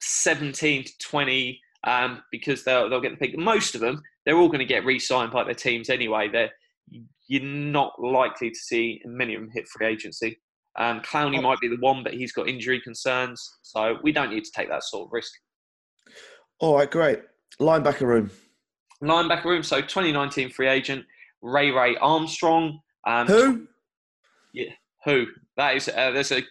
17 0.00 0.84
to 0.84 0.92
20 1.00 1.60
um, 1.86 2.22
because 2.30 2.62
they'll 2.62 2.88
they'll 2.88 3.00
get 3.00 3.10
the 3.10 3.16
pick. 3.16 3.36
Most 3.36 3.74
of 3.74 3.80
them, 3.80 4.00
they're 4.24 4.36
all 4.36 4.46
going 4.48 4.60
to 4.60 4.64
get 4.64 4.84
re-signed 4.84 5.32
by 5.32 5.42
their 5.42 5.54
teams 5.54 5.88
anyway. 5.90 6.28
They're 6.28 6.50
you're 7.28 7.42
not 7.42 7.92
likely 8.00 8.50
to 8.50 8.56
see 8.56 9.00
many 9.04 9.34
of 9.34 9.40
them 9.40 9.50
hit 9.52 9.68
free 9.68 9.86
agency. 9.86 10.38
Um, 10.78 11.00
Clowney 11.00 11.42
might 11.42 11.58
be 11.60 11.68
the 11.68 11.76
one, 11.80 12.02
but 12.04 12.14
he's 12.14 12.32
got 12.32 12.48
injury 12.48 12.80
concerns, 12.80 13.58
so 13.62 13.98
we 14.02 14.12
don't 14.12 14.30
need 14.30 14.44
to 14.44 14.52
take 14.54 14.68
that 14.68 14.84
sort 14.84 15.06
of 15.06 15.12
risk. 15.12 15.32
All 16.60 16.76
right, 16.76 16.90
great. 16.90 17.20
Linebacker 17.60 18.02
room. 18.02 18.30
Linebacker 19.02 19.46
room, 19.46 19.62
so 19.62 19.80
2019 19.80 20.50
free 20.50 20.68
agent 20.68 21.04
Ray 21.42 21.70
Ray 21.70 21.96
Armstrong. 21.96 22.80
Um, 23.06 23.26
Who? 23.26 23.66
Who? 25.04 25.26
That 25.56 25.76
is, 25.76 25.88
uh, 25.88 26.10
there's 26.10 26.32
a 26.32 26.42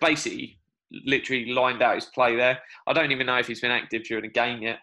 basically 0.00 0.58
literally 0.90 1.46
lined 1.52 1.82
out 1.82 1.94
his 1.94 2.06
play 2.06 2.36
there. 2.36 2.58
I 2.86 2.92
don't 2.92 3.12
even 3.12 3.26
know 3.26 3.38
if 3.38 3.46
he's 3.46 3.60
been 3.60 3.70
active 3.70 4.04
during 4.04 4.24
a 4.24 4.28
game 4.28 4.62
yet. 4.62 4.78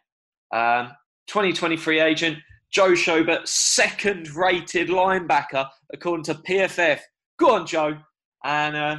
Um, 0.53 0.91
2020 1.27 1.77
free 1.77 1.99
agent 1.99 2.39
Joe 2.71 2.91
Schobert, 2.91 3.47
second 3.47 4.29
rated 4.35 4.89
linebacker 4.89 5.67
according 5.91 6.23
to 6.25 6.35
PFF. 6.35 6.99
Go 7.39 7.55
on, 7.55 7.65
Joe. 7.65 7.97
And 8.43 8.75
uh, 8.75 8.97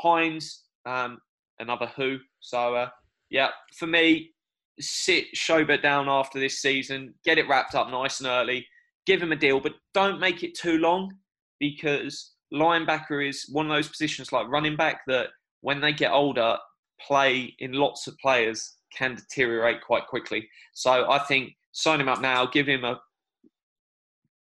Hines, 0.00 0.62
um, 0.86 1.18
another 1.58 1.86
who. 1.96 2.18
So, 2.40 2.76
uh, 2.76 2.88
yeah, 3.30 3.48
for 3.76 3.86
me, 3.86 4.30
sit 4.78 5.26
Schobert 5.34 5.82
down 5.82 6.08
after 6.08 6.38
this 6.38 6.60
season, 6.60 7.14
get 7.24 7.38
it 7.38 7.48
wrapped 7.48 7.74
up 7.74 7.90
nice 7.90 8.20
and 8.20 8.28
early, 8.28 8.66
give 9.08 9.22
him 9.22 9.32
a 9.32 9.36
deal, 9.36 9.58
but 9.58 9.72
don't 9.94 10.20
make 10.20 10.44
it 10.44 10.54
too 10.54 10.76
long 10.76 11.10
because 11.58 12.34
linebacker 12.52 13.26
is 13.26 13.46
one 13.50 13.64
of 13.66 13.74
those 13.74 13.88
positions 13.88 14.32
like 14.32 14.46
running 14.48 14.76
back 14.76 15.00
that 15.06 15.28
when 15.62 15.80
they 15.80 15.92
get 15.92 16.12
older, 16.12 16.58
play 17.00 17.54
in 17.58 17.72
lots 17.72 18.06
of 18.06 18.16
players 18.18 18.76
can 18.94 19.14
deteriorate 19.14 19.80
quite 19.80 20.06
quickly. 20.06 20.46
So 20.74 21.10
I 21.10 21.20
think 21.20 21.54
sign 21.72 22.02
him 22.02 22.08
up 22.08 22.20
now, 22.20 22.44
give 22.46 22.68
him 22.68 22.84
a 22.84 23.00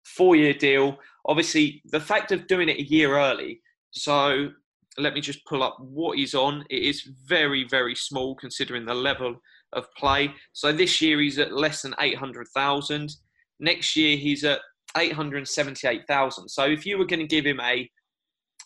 four 0.05 0.37
year 0.37 0.53
deal. 0.53 0.97
Obviously, 1.25 1.81
the 1.91 1.99
fact 1.99 2.31
of 2.31 2.47
doing 2.47 2.69
it 2.69 2.77
a 2.77 2.83
year 2.83 3.17
early, 3.17 3.59
so 3.91 4.51
let 4.97 5.13
me 5.13 5.19
just 5.19 5.45
pull 5.45 5.63
up 5.63 5.75
what 5.81 6.17
he's 6.17 6.33
on. 6.33 6.63
It 6.69 6.83
is 6.83 7.01
very, 7.27 7.67
very 7.69 7.95
small 7.95 8.35
considering 8.35 8.85
the 8.85 8.93
level 8.93 9.35
of 9.73 9.93
play. 9.95 10.33
So 10.53 10.71
this 10.71 11.01
year 11.01 11.19
he's 11.19 11.39
at 11.39 11.51
less 11.51 11.81
than 11.81 11.93
800,000. 11.99 13.15
Next 13.59 13.95
year 13.95 14.17
he's 14.17 14.43
at 14.43 14.59
878,000. 14.97 16.49
So 16.49 16.65
if 16.65 16.85
you 16.85 16.97
were 16.97 17.05
going 17.05 17.19
to 17.19 17.27
give 17.27 17.45
him 17.45 17.59
a, 17.59 17.89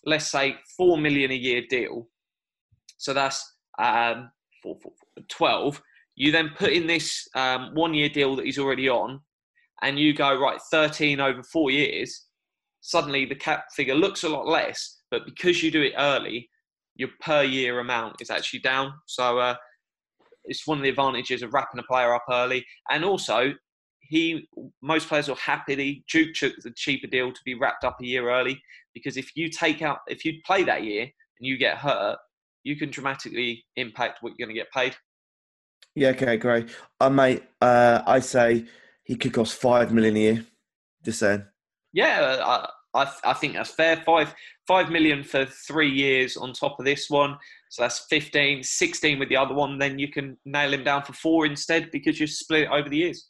let's 0.05 0.29
say, 0.29 0.55
4 0.77 0.97
million 0.97 1.31
a 1.31 1.35
year 1.35 1.63
deal, 1.69 2.07
so 2.97 3.13
that's 3.13 3.55
um, 3.79 4.29
four, 4.61 4.77
four, 4.81 4.91
four, 5.15 5.23
12, 5.29 5.81
You 6.15 6.31
then 6.31 6.51
put 6.55 6.73
in 6.73 6.85
this 6.85 7.27
um, 7.35 7.71
one 7.73 7.93
year 7.93 8.09
deal 8.09 8.35
that 8.35 8.45
he's 8.45 8.59
already 8.59 8.89
on, 8.89 9.21
and 9.81 9.97
you 9.97 10.13
go, 10.13 10.37
right, 10.37 10.59
13 10.71 11.21
over 11.21 11.41
four 11.43 11.71
years, 11.71 12.25
suddenly 12.81 13.25
the 13.25 13.35
cap 13.35 13.65
figure 13.75 13.95
looks 13.95 14.23
a 14.23 14.29
lot 14.29 14.47
less, 14.47 15.01
but 15.11 15.25
because 15.25 15.63
you 15.63 15.71
do 15.71 15.81
it 15.81 15.93
early, 15.97 16.49
your 16.95 17.09
per 17.21 17.43
year 17.43 17.79
amount 17.79 18.21
is 18.21 18.29
actually 18.29 18.59
down. 18.59 18.93
So 19.05 19.39
uh, 19.39 19.55
it's 20.43 20.67
one 20.67 20.77
of 20.77 20.83
the 20.83 20.89
advantages 20.89 21.41
of 21.41 21.53
wrapping 21.53 21.79
a 21.79 21.83
player 21.83 22.13
up 22.13 22.25
early. 22.29 22.65
And 22.89 23.05
also, 23.05 23.53
he 24.09 24.49
most 24.81 25.07
players 25.07 25.27
will 25.27 25.35
happily 25.35 26.03
Duke 26.11 26.33
took 26.33 26.53
the 26.61 26.71
cheaper 26.71 27.07
deal 27.07 27.31
to 27.31 27.39
be 27.45 27.53
wrapped 27.53 27.83
up 27.83 27.97
a 28.01 28.05
year 28.05 28.29
early 28.29 28.61
because 28.93 29.17
if 29.17 29.35
you 29.35 29.49
take 29.49 29.81
out 29.81 29.99
if 30.07 30.25
you 30.25 30.33
play 30.45 30.63
that 30.63 30.83
year 30.83 31.03
and 31.03 31.47
you 31.47 31.57
get 31.57 31.77
hurt, 31.77 32.17
you 32.63 32.75
can 32.75 32.89
dramatically 32.89 33.63
impact 33.75 34.21
what 34.21 34.33
you're 34.37 34.47
going 34.47 34.55
to 34.55 34.59
get 34.59 34.71
paid. 34.71 34.95
Yeah, 35.95 36.09
okay, 36.09 36.37
great. 36.37 36.69
Uh, 36.99 37.09
mate, 37.09 37.43
uh, 37.61 38.01
I 38.05 38.19
say 38.19 38.65
he 39.03 39.15
could 39.15 39.33
cost 39.33 39.55
five 39.55 39.93
million 39.93 40.15
a 40.15 40.19
year. 40.19 40.45
Just 41.05 41.19
saying. 41.19 41.45
Yeah, 41.93 42.37
I, 42.43 42.69
I, 42.93 43.11
I 43.23 43.33
think 43.33 43.53
that's 43.53 43.71
fair. 43.71 43.97
Five 43.97 44.33
five 44.67 44.89
million 44.89 45.23
for 45.23 45.45
three 45.45 45.89
years 45.89 46.35
on 46.35 46.53
top 46.53 46.79
of 46.79 46.85
this 46.85 47.09
one. 47.09 47.37
So 47.69 47.83
that's 47.83 48.05
15, 48.09 48.63
16 48.63 49.19
with 49.19 49.29
the 49.29 49.37
other 49.37 49.53
one. 49.53 49.77
Then 49.77 49.99
you 49.99 50.11
can 50.11 50.37
nail 50.45 50.73
him 50.73 50.83
down 50.83 51.03
for 51.03 51.13
four 51.13 51.45
instead 51.45 51.91
because 51.91 52.19
you 52.19 52.25
split 52.25 52.63
it 52.63 52.69
over 52.69 52.89
the 52.89 52.97
years. 52.97 53.28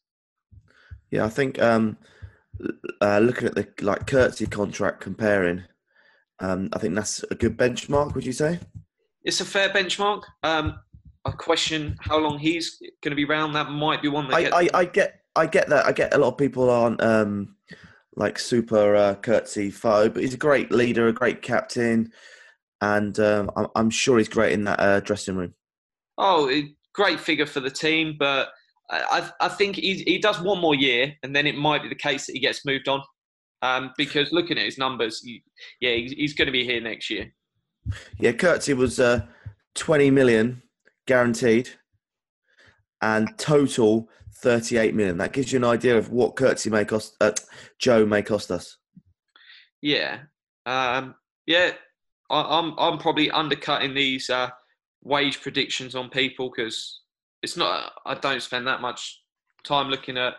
Yeah, 1.11 1.25
I 1.25 1.29
think 1.29 1.61
um, 1.61 1.97
uh, 3.01 3.19
looking 3.19 3.47
at 3.47 3.55
the 3.55 3.67
like 3.81 4.05
Kirksey 4.05 4.49
contract 4.49 5.01
comparing, 5.01 5.63
um, 6.39 6.69
I 6.73 6.79
think 6.79 6.95
that's 6.95 7.23
a 7.31 7.35
good 7.35 7.57
benchmark. 7.57 8.15
Would 8.15 8.25
you 8.25 8.33
say? 8.33 8.59
It's 9.23 9.41
a 9.41 9.45
fair 9.45 9.69
benchmark. 9.69 10.23
Um, 10.43 10.79
I 11.25 11.31
question 11.31 11.97
how 11.99 12.17
long 12.17 12.39
he's 12.39 12.81
going 13.01 13.11
to 13.11 13.15
be 13.15 13.25
around. 13.25 13.53
That 13.53 13.69
might 13.69 14.01
be 14.01 14.07
one 14.07 14.29
that. 14.29 14.35
I, 14.35 14.41
gets- 14.43 14.55
I, 14.55 14.69
I 14.73 14.85
get 14.85 15.21
I 15.35 15.45
get 15.45 15.69
that. 15.69 15.85
I 15.85 15.91
get 15.91 16.13
a 16.13 16.17
lot 16.17 16.29
of 16.29 16.37
people 16.37 16.69
aren't 16.69 17.01
um, 17.01 17.55
like 18.15 18.39
super 18.39 18.95
uh, 18.95 19.15
Kirksey 19.15 19.71
foe, 19.71 20.09
but 20.09 20.21
he's 20.21 20.33
a 20.33 20.37
great 20.37 20.71
leader, 20.71 21.07
a 21.07 21.13
great 21.13 21.41
captain, 21.41 22.11
and 22.81 23.19
um, 23.19 23.51
I'm, 23.55 23.67
I'm 23.75 23.89
sure 23.89 24.17
he's 24.17 24.29
great 24.29 24.53
in 24.53 24.63
that 24.65 24.79
uh, 24.79 24.99
dressing 24.99 25.35
room. 25.35 25.53
Oh, 26.17 26.51
great 26.93 27.19
figure 27.19 27.45
for 27.45 27.61
the 27.61 27.71
team, 27.71 28.15
but 28.19 28.49
I, 28.89 29.29
I 29.39 29.49
think 29.49 29.75
he, 29.75 29.95
he 30.05 30.17
does 30.17 30.41
one 30.41 30.59
more 30.59 30.75
year, 30.75 31.13
and 31.23 31.35
then 31.35 31.45
it 31.45 31.55
might 31.55 31.83
be 31.83 31.89
the 31.89 31.95
case 31.95 32.25
that 32.25 32.33
he 32.33 32.39
gets 32.39 32.65
moved 32.65 32.87
on. 32.87 33.01
Um, 33.61 33.91
because 33.97 34.31
looking 34.31 34.57
at 34.57 34.65
his 34.65 34.77
numbers, 34.77 35.21
he, 35.21 35.43
yeah, 35.81 35.93
he's, 35.93 36.11
he's 36.13 36.33
going 36.33 36.47
to 36.47 36.51
be 36.51 36.63
here 36.63 36.81
next 36.81 37.09
year. 37.09 37.31
Yeah, 38.17 38.31
Kirksey 38.31 38.75
was 38.75 38.99
uh, 38.99 39.25
20 39.75 40.11
million 40.11 40.61
guaranteed, 41.05 41.69
and 43.01 43.29
total 43.37 44.09
38 44.41 44.95
million. 44.95 45.17
That 45.17 45.33
gives 45.33 45.51
you 45.51 45.57
an 45.57 45.65
idea 45.65 45.97
of 45.97 46.09
what 46.09 46.35
Kirksey 46.35 46.71
may 46.71 46.85
cost. 46.85 47.15
Uh, 47.21 47.31
Joe 47.79 48.05
may 48.05 48.21
cost 48.21 48.51
us. 48.51 48.77
Yeah, 49.81 50.19
um, 50.65 51.15
yeah. 51.45 51.71
I, 52.29 52.59
I'm 52.59 52.73
I'm 52.77 52.97
probably 52.97 53.31
undercutting 53.31 53.93
these 53.93 54.29
uh, 54.29 54.49
wage 55.03 55.41
predictions 55.41 55.95
on 55.95 56.09
people 56.09 56.51
because 56.55 57.01
it's 57.41 57.57
not. 57.57 57.93
I 58.05 58.15
don't 58.15 58.41
spend 58.41 58.67
that 58.67 58.81
much 58.81 59.21
time 59.63 59.89
looking 59.89 60.17
at. 60.17 60.35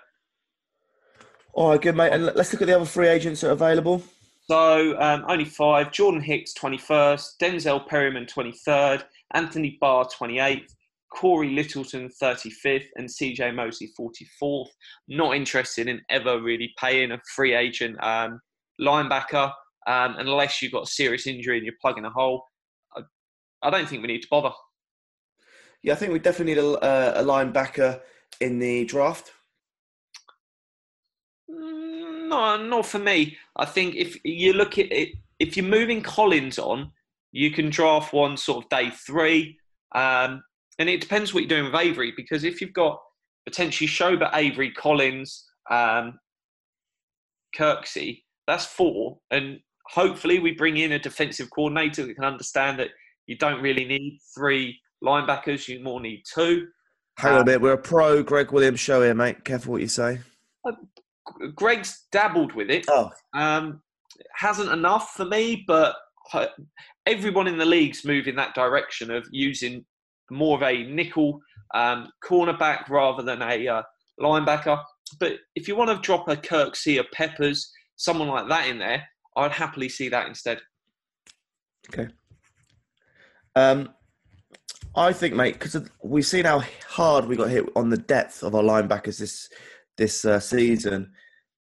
All 1.53 1.71
right, 1.71 1.81
good 1.81 1.97
mate. 1.97 2.13
And 2.13 2.27
let's 2.27 2.53
look 2.53 2.63
at 2.63 2.69
the 2.69 2.77
other 2.77 2.85
free 2.85 3.09
agents 3.09 3.41
that 3.41 3.49
are 3.49 3.53
available. 3.53 4.03
So 4.49 5.01
um, 5.01 5.25
only 5.29 5.45
five: 5.45 5.93
Jordan 5.93 6.21
Hicks, 6.21 6.55
twenty-first; 6.55 7.39
Denzel 7.41 7.87
Perryman, 7.87 8.27
twenty-third; 8.27 9.05
Anthony 9.35 9.79
Barr, 9.81 10.07
twenty-eighth; 10.07 10.75
Cory 11.13 11.51
Littleton, 11.51 12.09
thirty-fifth; 12.09 12.89
and 12.97 13.09
CJ 13.09 13.55
Mosley, 13.55 13.89
forty-fourth. 13.97 14.71
Not 15.09 15.37
interested 15.37 15.89
in 15.89 16.01
ever 16.11 16.41
really 16.41 16.73
paying 16.79 17.13
a 17.13 17.21
free 17.35 17.55
agent 17.55 18.03
um, 18.03 18.41
linebacker 18.81 19.53
um, 19.87 20.17
unless 20.19 20.61
you've 20.61 20.73
got 20.73 20.85
a 20.85 20.91
serious 20.91 21.27
injury 21.27 21.57
and 21.57 21.67
you're 21.67 21.75
plugging 21.81 22.05
a 22.05 22.11
hole. 22.11 22.45
I, 22.97 23.03
I 23.63 23.71
don't 23.71 23.89
think 23.89 24.03
we 24.03 24.09
need 24.09 24.23
to 24.23 24.29
bother. 24.31 24.53
Yeah, 25.83 25.95
I 25.95 25.97
think 25.97 26.13
we 26.13 26.19
definitely 26.19 26.55
need 26.55 26.61
a, 26.61 26.69
uh, 26.79 27.13
a 27.17 27.25
linebacker 27.25 28.01
in 28.41 28.59
the 28.59 28.85
draft. 28.85 29.33
Mm, 31.51 32.29
No, 32.29 32.57
not 32.57 32.87
for 32.87 32.99
me. 32.99 33.37
I 33.57 33.65
think 33.65 33.95
if 33.95 34.17
you 34.25 34.53
look 34.53 34.79
at 34.79 34.93
it, 34.93 35.11
if 35.39 35.57
you're 35.57 35.67
moving 35.67 36.03
Collins 36.03 36.59
on, 36.59 36.93
you 37.33 37.51
can 37.51 37.71
draft 37.71 38.13
one 38.13 38.37
sort 38.37 38.65
of 38.65 38.71
day 38.71 38.91
three. 38.91 39.59
Um, 39.95 40.43
and 40.79 40.89
it 40.89 41.01
depends 41.01 41.33
what 41.33 41.41
you're 41.41 41.49
doing 41.49 41.65
with 41.73 41.81
Avery, 41.81 42.13
because 42.17 42.45
if 42.45 42.61
you've 42.61 42.73
got 42.73 43.01
potentially 43.47 43.89
Schober, 43.89 44.31
Avery, 44.35 44.71
Collins, 44.73 45.47
um, 45.71 46.19
Kirksey, 47.57 48.23
that's 48.47 48.67
four. 48.67 49.19
And 49.31 49.61
hopefully 49.87 50.39
we 50.39 50.53
bring 50.53 50.77
in 50.77 50.93
a 50.93 50.99
defensive 50.99 51.49
coordinator 51.51 52.07
that 52.07 52.15
can 52.15 52.25
understand 52.25 52.79
that 52.79 52.91
you 53.27 53.37
don't 53.37 53.63
really 53.63 53.85
need 53.85 54.19
three 54.35 54.79
linebackers, 55.05 55.69
you 55.69 55.83
more 55.83 56.01
need 56.01 56.23
two. 56.33 56.69
Hang 57.17 57.35
on 57.35 57.43
a 57.43 57.45
minute. 57.45 57.61
We're 57.61 57.73
a 57.73 57.79
pro 57.79 58.23
Gregg 58.23 58.53
Williams 58.53 58.81
show 58.81 59.03
here, 59.03 59.15
mate. 59.15 59.45
Careful 59.45 59.73
what 59.73 59.83
you 59.83 59.89
say. 59.89 60.21
Gregg's 61.55 62.07
dabbled 62.11 62.53
with 62.55 62.71
it. 62.71 62.87
Oh, 62.89 63.11
Um, 63.35 63.83
hasn't 64.35 64.71
enough 64.71 65.13
for 65.13 65.25
me, 65.25 65.65
but 65.67 65.97
uh, 66.33 66.47
everyone 67.07 67.47
in 67.47 67.59
the 67.59 67.65
league's 67.65 68.05
moving 68.05 68.37
that 68.37 68.55
direction 68.55 69.11
of 69.11 69.27
using 69.31 69.85
more 70.31 70.57
of 70.57 70.63
a 70.63 70.85
nickel 70.85 71.41
um, 71.75 72.11
cornerback 72.25 72.89
rather 72.89 73.23
than 73.23 73.43
a 73.43 73.69
uh, 73.69 73.83
linebacker. 74.21 74.83
But 75.19 75.35
if 75.55 75.69
you 75.69 75.77
want 75.77 75.91
to 75.91 76.07
drop 76.07 76.29
a 76.29 76.37
Kirksey, 76.37 77.01
a 77.01 77.05
Peppers, 77.05 77.71
someone 77.97 78.29
like 78.29 78.49
that 78.49 78.69
in 78.69 78.79
there, 78.79 79.05
I'd 79.37 79.53
happily 79.53 79.89
see 79.89 80.09
that 80.09 80.29
instead. 80.29 80.61
okay. 81.93 82.09
Um, 83.57 83.91
I 84.95 85.13
think, 85.13 85.35
mate, 85.35 85.59
because 85.59 85.89
we've 86.03 86.27
seen 86.27 86.45
how 86.45 86.63
hard 86.89 87.27
we 87.27 87.37
got 87.37 87.51
hit 87.51 87.69
on 87.77 87.91
the 87.91 87.97
depth 87.97 88.43
of 88.43 88.55
our 88.55 88.63
linebackers 88.63 89.19
this 89.19 89.49
this 89.97 90.25
uh, 90.25 90.41
season. 90.41 91.13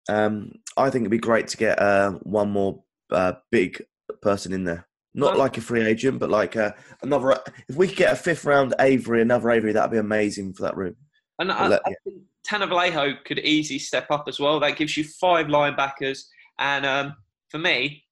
Um, 0.09 0.53
I 0.77 0.91
think 0.91 1.03
it'd 1.03 1.11
be 1.11 1.19
great 1.19 1.49
to 1.49 1.57
get 1.57 1.79
uh, 1.79 2.13
one 2.23 2.51
more 2.51 2.83
uh, 3.11 3.35
big 3.51 3.83
person 4.23 4.53
in 4.53 4.65
there. 4.65 4.87
Not 5.15 5.37
like 5.37 5.59
a 5.59 5.61
free 5.61 5.85
agent, 5.85 6.19
but 6.19 6.31
like 6.31 6.57
uh, 6.57 6.73
another. 7.03 7.39
If 7.69 7.77
we 7.77 7.87
could 7.87 7.99
get 7.99 8.13
a 8.13 8.17
fifth 8.17 8.45
round 8.45 8.75
Avery, 8.81 9.21
another 9.21 9.51
Avery, 9.51 9.73
that'd 9.73 9.91
be 9.91 9.99
amazing 9.99 10.55
for 10.55 10.63
that 10.63 10.77
room. 10.77 10.97
And 11.39 11.53
I, 11.53 11.69
Let- 11.69 11.83
I 11.85 11.95
think 12.03 12.23
Tanner 12.45 12.67
Vallejo 12.67 13.15
could 13.25 13.39
easily 13.41 13.79
step 13.79 14.11
up 14.11 14.25
as 14.27 14.41
well. 14.41 14.59
That 14.59 14.77
gives 14.77 14.97
you 14.97 15.05
five 15.05 15.47
linebackers. 15.47 16.25
And 16.59 16.87
um, 16.87 17.15
for 17.51 17.59
me, 17.59 18.05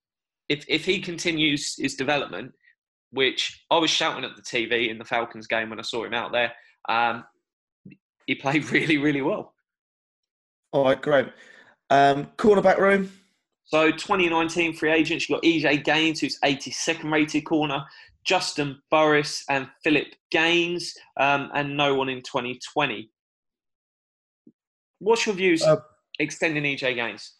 if, 0.49 0.64
if 0.68 0.85
he 0.85 1.01
continues 1.01 1.77
his 1.79 1.94
development, 1.94 2.53
which 3.12 3.64
I 3.70 3.79
was 3.79 3.90
shouting 3.90 4.25
at 4.25 4.37
the 4.37 4.42
TV 4.42 4.88
in 4.88 4.99
the 4.99 5.05
Falcons 5.05 5.46
game 5.46 5.70
when 5.70 5.79
I 5.79 5.83
saw 5.83 6.05
him 6.05 6.14
out 6.14 6.33
there, 6.33 6.53
um, 6.88 7.25
he 8.27 8.35
played 8.35 8.70
really, 8.70 8.99
really 8.99 9.23
well. 9.23 9.55
All 10.73 10.85
right, 10.85 11.01
great. 11.01 11.29
Um, 11.90 12.29
cornerback 12.37 12.79
room. 12.79 13.11
So 13.64 13.90
2019 13.90 14.75
free 14.75 14.90
agents, 14.90 15.29
you've 15.29 15.40
got 15.40 15.44
EJ 15.44 15.85
Gaines, 15.85 16.20
who's 16.20 16.38
82nd 16.44 17.12
rated 17.12 17.44
corner, 17.44 17.85
Justin 18.25 18.81
Burris 18.90 19.44
and 19.49 19.68
Philip 19.85 20.09
Gaines, 20.31 20.94
um, 21.18 21.51
and 21.55 21.77
no 21.77 21.94
one 21.94 22.09
in 22.09 22.23
2020. 22.23 23.11
What's 24.99 25.27
your 25.27 25.35
views 25.35 25.62
Uh, 25.62 25.77
extending 26.18 26.64
EJ 26.64 26.94
Gaines? 26.94 27.37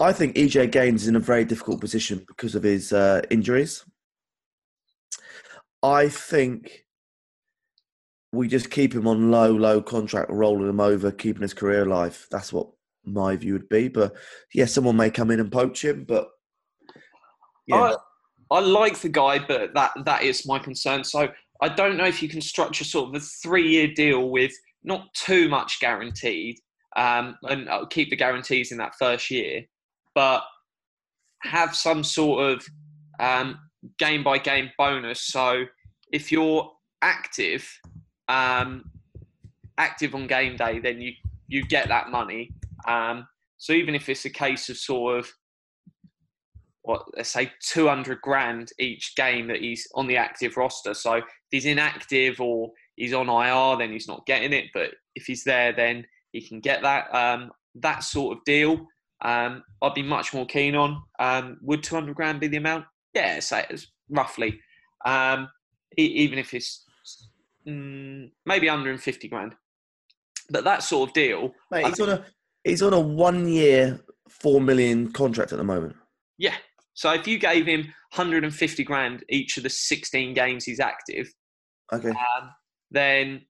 I 0.00 0.12
think 0.12 0.36
EJ 0.36 0.70
Gaines 0.70 1.02
is 1.02 1.08
in 1.08 1.16
a 1.16 1.20
very 1.20 1.44
difficult 1.44 1.80
position 1.80 2.24
because 2.28 2.54
of 2.54 2.62
his 2.62 2.92
uh, 2.92 3.22
injuries. 3.30 3.84
I 5.82 6.08
think 6.08 6.84
we 8.32 8.46
just 8.46 8.70
keep 8.70 8.94
him 8.94 9.06
on 9.06 9.30
low, 9.30 9.50
low 9.50 9.80
contract, 9.82 10.30
rolling 10.30 10.68
him 10.68 10.80
over, 10.80 11.10
keeping 11.10 11.42
his 11.42 11.54
career 11.54 11.82
alive. 11.82 12.26
That's 12.30 12.52
what 12.52 12.68
my 13.04 13.36
view 13.36 13.54
would 13.54 13.68
be. 13.68 13.88
But 13.88 14.14
yeah, 14.54 14.66
someone 14.66 14.96
may 14.96 15.10
come 15.10 15.30
in 15.30 15.40
and 15.40 15.50
poach 15.50 15.84
him. 15.84 16.04
But 16.04 16.28
yeah, 17.66 17.94
I, 18.50 18.56
I 18.56 18.60
like 18.60 18.98
the 18.98 19.08
guy, 19.08 19.38
but 19.38 19.74
that 19.74 19.92
that 20.04 20.22
is 20.22 20.46
my 20.46 20.58
concern. 20.58 21.04
So 21.04 21.28
I 21.60 21.68
don't 21.68 21.96
know 21.96 22.06
if 22.06 22.22
you 22.22 22.28
can 22.28 22.40
structure 22.40 22.84
sort 22.84 23.08
of 23.08 23.14
a 23.16 23.24
three-year 23.24 23.94
deal 23.94 24.30
with 24.30 24.52
not 24.84 25.12
too 25.14 25.48
much 25.48 25.80
guaranteed, 25.80 26.56
um, 26.96 27.36
and 27.44 27.68
uh, 27.68 27.86
keep 27.86 28.10
the 28.10 28.16
guarantees 28.16 28.72
in 28.72 28.78
that 28.78 28.94
first 28.98 29.30
year, 29.30 29.62
but 30.14 30.42
have 31.42 31.74
some 31.74 32.02
sort 32.02 32.52
of 32.52 32.66
um, 33.20 33.58
game 33.98 34.22
by 34.22 34.38
game 34.38 34.70
bonus. 34.78 35.20
So 35.20 35.64
if 36.12 36.32
you're 36.32 36.70
active, 37.02 37.68
um, 38.28 38.84
active 39.76 40.14
on 40.14 40.26
game 40.26 40.56
day, 40.56 40.78
then 40.78 41.00
you 41.00 41.12
you 41.46 41.64
get 41.64 41.88
that 41.88 42.10
money. 42.10 42.52
Um, 42.86 43.26
so 43.56 43.72
even 43.72 43.94
if 43.94 44.08
it's 44.08 44.24
a 44.24 44.30
case 44.30 44.68
of 44.68 44.76
sort 44.76 45.18
of 45.18 45.30
what 46.82 47.04
let's 47.16 47.30
say 47.30 47.52
200 47.60 48.20
grand 48.22 48.70
each 48.78 49.14
game 49.14 49.46
that 49.48 49.60
he's 49.60 49.86
on 49.94 50.06
the 50.06 50.16
active 50.16 50.56
roster. 50.56 50.94
So 50.94 51.14
if 51.14 51.24
he's 51.50 51.66
inactive 51.66 52.40
or 52.40 52.70
he's 52.96 53.12
on 53.12 53.28
IR, 53.28 53.78
then 53.78 53.92
he's 53.92 54.08
not 54.08 54.26
getting 54.26 54.52
it. 54.52 54.66
But 54.72 54.90
if 55.14 55.24
he's 55.26 55.44
there, 55.44 55.72
then 55.72 56.06
he 56.32 56.40
can 56.40 56.60
get 56.60 56.82
that. 56.82 57.14
Um, 57.14 57.50
that 57.76 58.02
sort 58.02 58.36
of 58.36 58.44
deal, 58.44 58.86
um, 59.24 59.62
I'd 59.82 59.94
be 59.94 60.02
much 60.02 60.32
more 60.34 60.46
keen 60.46 60.74
on. 60.76 61.02
Um, 61.18 61.58
would 61.62 61.82
200 61.82 62.14
grand 62.14 62.40
be 62.40 62.48
the 62.48 62.56
amount? 62.58 62.84
Yeah, 63.14 63.40
say 63.40 63.66
it's 63.70 63.86
roughly. 64.10 64.60
Um, 65.04 65.48
e- 65.98 66.02
even 66.02 66.38
if 66.38 66.54
it's 66.54 66.84
mm, 67.66 68.30
maybe 68.46 68.66
150 68.68 69.28
grand. 69.28 69.54
But 70.50 70.64
that 70.64 70.82
sort 70.82 71.10
of 71.10 71.14
deal, 71.14 71.52
Mate, 71.70 71.86
he's 71.86 72.00
on 72.00 72.08
a 72.08 72.24
he's 72.64 72.82
on 72.82 72.92
a 72.94 73.00
one 73.00 73.48
year 73.48 74.00
four 74.28 74.60
million 74.60 75.12
contract 75.12 75.52
at 75.52 75.58
the 75.58 75.64
moment. 75.64 75.96
yeah. 76.38 76.54
So 76.94 77.12
if 77.12 77.28
you 77.28 77.38
gave 77.38 77.64
him 77.66 77.82
150 78.14 78.82
grand 78.82 79.22
each 79.28 79.56
of 79.56 79.62
the 79.62 79.70
16 79.70 80.34
games 80.34 80.64
he's 80.64 80.80
active, 80.80 81.32
Okay. 81.92 82.08
um, 82.08 82.50
then 82.90 83.42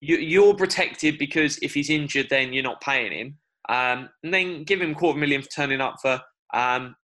you, 0.00 0.16
you're 0.16 0.54
protected 0.54 1.16
because 1.16 1.58
if 1.62 1.74
he's 1.74 1.90
injured, 1.90 2.26
then 2.28 2.52
you're 2.52 2.64
not 2.64 2.80
paying 2.80 3.12
him. 3.12 3.38
Um, 3.68 4.08
and 4.22 4.34
then 4.34 4.64
give 4.64 4.80
him 4.80 4.94
quarter 4.94 5.18
million 5.18 5.42
for 5.42 5.48
turning 5.48 5.80
up 5.80 5.96
for 6.02 6.20
um, 6.52 6.96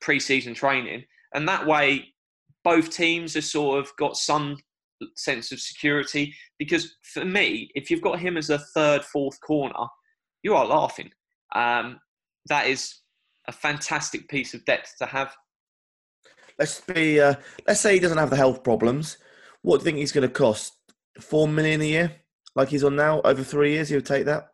pre-season 0.00 0.54
training, 0.54 1.04
and 1.34 1.48
that 1.48 1.66
way, 1.66 2.12
both 2.64 2.90
teams 2.90 3.34
have 3.34 3.44
sort 3.44 3.78
of 3.78 3.90
got 3.98 4.16
some 4.16 4.56
sense 5.16 5.52
of 5.52 5.60
security. 5.60 6.34
Because 6.58 6.96
for 7.02 7.24
me, 7.24 7.70
if 7.74 7.90
you've 7.90 8.02
got 8.02 8.18
him 8.18 8.36
as 8.36 8.50
a 8.50 8.58
third, 8.58 9.04
fourth 9.04 9.40
corner, 9.40 9.86
you 10.42 10.54
are 10.54 10.66
laughing. 10.66 11.10
Um, 11.54 12.00
that 12.46 12.66
is 12.66 12.94
a 13.46 13.52
fantastic 13.52 14.28
piece 14.28 14.54
of 14.54 14.64
depth 14.64 14.94
to 14.98 15.06
have. 15.06 15.34
Let's 16.58 16.80
be. 16.80 17.20
Uh, 17.20 17.34
let's 17.66 17.80
say 17.80 17.94
he 17.94 18.00
doesn't 18.00 18.18
have 18.18 18.30
the 18.30 18.36
health 18.36 18.64
problems. 18.64 19.18
What 19.62 19.78
do 19.78 19.80
you 19.80 19.84
think 19.84 19.98
he's 19.98 20.12
going 20.12 20.26
to 20.26 20.32
cost? 20.32 20.74
Four 21.20 21.48
million 21.48 21.80
a 21.80 21.84
year, 21.84 22.12
like 22.54 22.68
he's 22.68 22.84
on 22.84 22.96
now, 22.96 23.20
over 23.22 23.42
three 23.42 23.72
years. 23.72 23.88
He'll 23.88 24.00
take 24.00 24.24
that. 24.26 24.48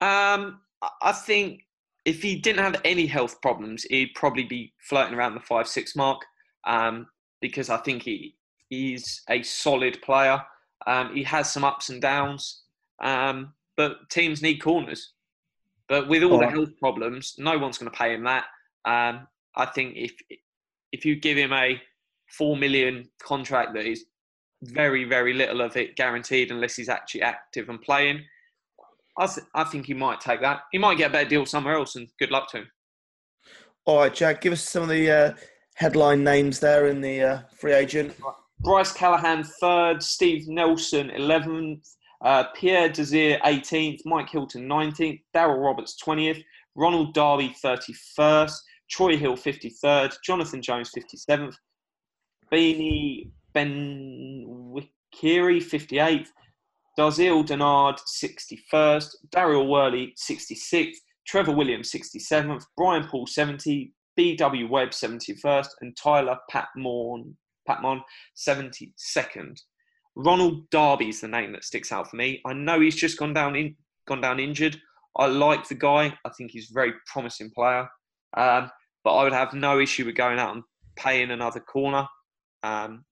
Um, 0.00 0.60
I- 1.02 1.12
think 1.12 1.66
if 2.04 2.22
he 2.22 2.36
didn't 2.36 2.64
have 2.64 2.80
any 2.84 3.06
health 3.06 3.40
problems, 3.42 3.84
he'd 3.84 4.14
probably 4.14 4.44
be 4.44 4.72
floating 4.78 5.14
around 5.14 5.34
the 5.34 5.40
five 5.40 5.68
six 5.68 5.94
mark. 5.94 6.20
Um, 6.64 7.06
because 7.40 7.70
I 7.70 7.78
think 7.78 8.02
he 8.02 8.36
he's 8.68 9.22
a 9.28 9.42
solid 9.42 10.00
player. 10.02 10.40
Um, 10.86 11.14
he 11.14 11.22
has 11.24 11.52
some 11.52 11.64
ups 11.64 11.88
and 11.90 12.00
downs, 12.00 12.62
um, 13.02 13.52
but 13.76 14.08
teams 14.10 14.42
need 14.42 14.58
corners. 14.58 15.12
But 15.88 16.08
with 16.08 16.22
all 16.22 16.30
the 16.30 16.44
Alright. 16.44 16.52
health 16.52 16.78
problems, 16.78 17.34
no 17.38 17.58
one's 17.58 17.76
going 17.78 17.90
to 17.90 17.96
pay 17.98 18.14
him 18.14 18.24
that. 18.24 18.44
Um, 18.84 19.26
I 19.56 19.66
think 19.66 19.96
if 19.96 20.12
if 20.92 21.04
you 21.04 21.16
give 21.16 21.36
him 21.36 21.52
a 21.52 21.80
four 22.28 22.56
million 22.56 23.08
contract 23.20 23.74
that 23.74 23.86
is 23.86 24.04
very 24.62 25.04
very 25.04 25.32
little 25.32 25.60
of 25.60 25.76
it 25.76 25.96
guaranteed 25.96 26.50
unless 26.50 26.76
he's 26.76 26.88
actually 26.88 27.22
active 27.22 27.68
and 27.68 27.80
playing, 27.82 28.22
I, 29.18 29.26
th- 29.26 29.46
I 29.54 29.64
think 29.64 29.86
he 29.86 29.94
might 29.94 30.20
take 30.20 30.40
that. 30.40 30.62
He 30.72 30.78
might 30.78 30.98
get 30.98 31.10
a 31.10 31.12
better 31.12 31.28
deal 31.28 31.46
somewhere 31.46 31.74
else, 31.74 31.96
and 31.96 32.08
good 32.18 32.30
luck 32.30 32.50
to 32.50 32.58
him. 32.58 32.70
All 33.84 33.98
right, 33.98 34.14
Jack, 34.14 34.40
give 34.40 34.52
us 34.52 34.62
some 34.62 34.82
of 34.82 34.88
the 34.88 35.10
uh, 35.10 35.34
headline 35.74 36.22
names 36.22 36.60
there 36.60 36.86
in 36.86 37.00
the 37.00 37.22
uh, 37.22 37.38
free 37.56 37.72
agent. 37.72 38.14
Bryce 38.60 38.92
Callahan, 38.92 39.42
third. 39.42 40.02
Steve 40.02 40.46
Nelson, 40.48 41.10
11th. 41.10 41.88
Uh, 42.22 42.44
Pierre 42.54 42.90
Desir, 42.90 43.38
18th. 43.44 44.00
Mike 44.04 44.28
Hilton, 44.28 44.68
19th. 44.68 45.22
Darryl 45.34 45.64
Roberts, 45.64 45.96
20th. 46.04 46.42
Ronald 46.76 47.14
Darby, 47.14 47.54
31st. 47.64 48.54
Troy 48.90 49.16
Hill, 49.16 49.36
53rd. 49.36 50.16
Jonathan 50.24 50.60
Jones, 50.60 50.90
57th. 50.96 51.54
Beanie 52.52 53.30
Ben 53.54 54.44
Wikiri, 54.46 55.58
58th. 55.62 56.28
Darqueze 56.98 57.46
Dennard, 57.46 57.98
61st. 58.06 59.14
Daryl 59.30 59.68
Worley, 59.68 60.14
66th. 60.16 60.96
Trevor 61.26 61.52
Williams, 61.52 61.90
67th. 61.92 62.64
Brian 62.76 63.06
Poole, 63.06 63.26
70. 63.26 63.92
B.W. 64.16 64.68
Webb, 64.68 64.90
71st. 64.90 65.68
And 65.80 65.96
Tyler 65.96 66.38
Patmon, 66.52 67.34
Patmon 67.68 68.00
72nd. 68.36 69.58
Ronald 70.16 70.68
Darby's 70.70 71.20
the 71.20 71.28
name 71.28 71.52
that 71.52 71.64
sticks 71.64 71.92
out 71.92 72.10
for 72.10 72.16
me. 72.16 72.40
I 72.44 72.52
know 72.52 72.80
he's 72.80 72.96
just 72.96 73.18
gone 73.18 73.32
down 73.32 73.56
in, 73.56 73.76
gone 74.06 74.20
down 74.20 74.40
injured. 74.40 74.76
I 75.16 75.26
like 75.26 75.68
the 75.68 75.74
guy. 75.74 76.12
I 76.24 76.30
think 76.36 76.50
he's 76.50 76.70
a 76.70 76.74
very 76.74 76.92
promising 77.06 77.50
player. 77.54 77.88
Um, 78.36 78.70
but 79.04 79.14
I 79.14 79.24
would 79.24 79.32
have 79.32 79.54
no 79.54 79.80
issue 79.80 80.04
with 80.04 80.16
going 80.16 80.38
out 80.38 80.54
and 80.54 80.64
paying 80.96 81.30
another 81.30 81.60
corner 81.60 82.06
um, 82.62 83.04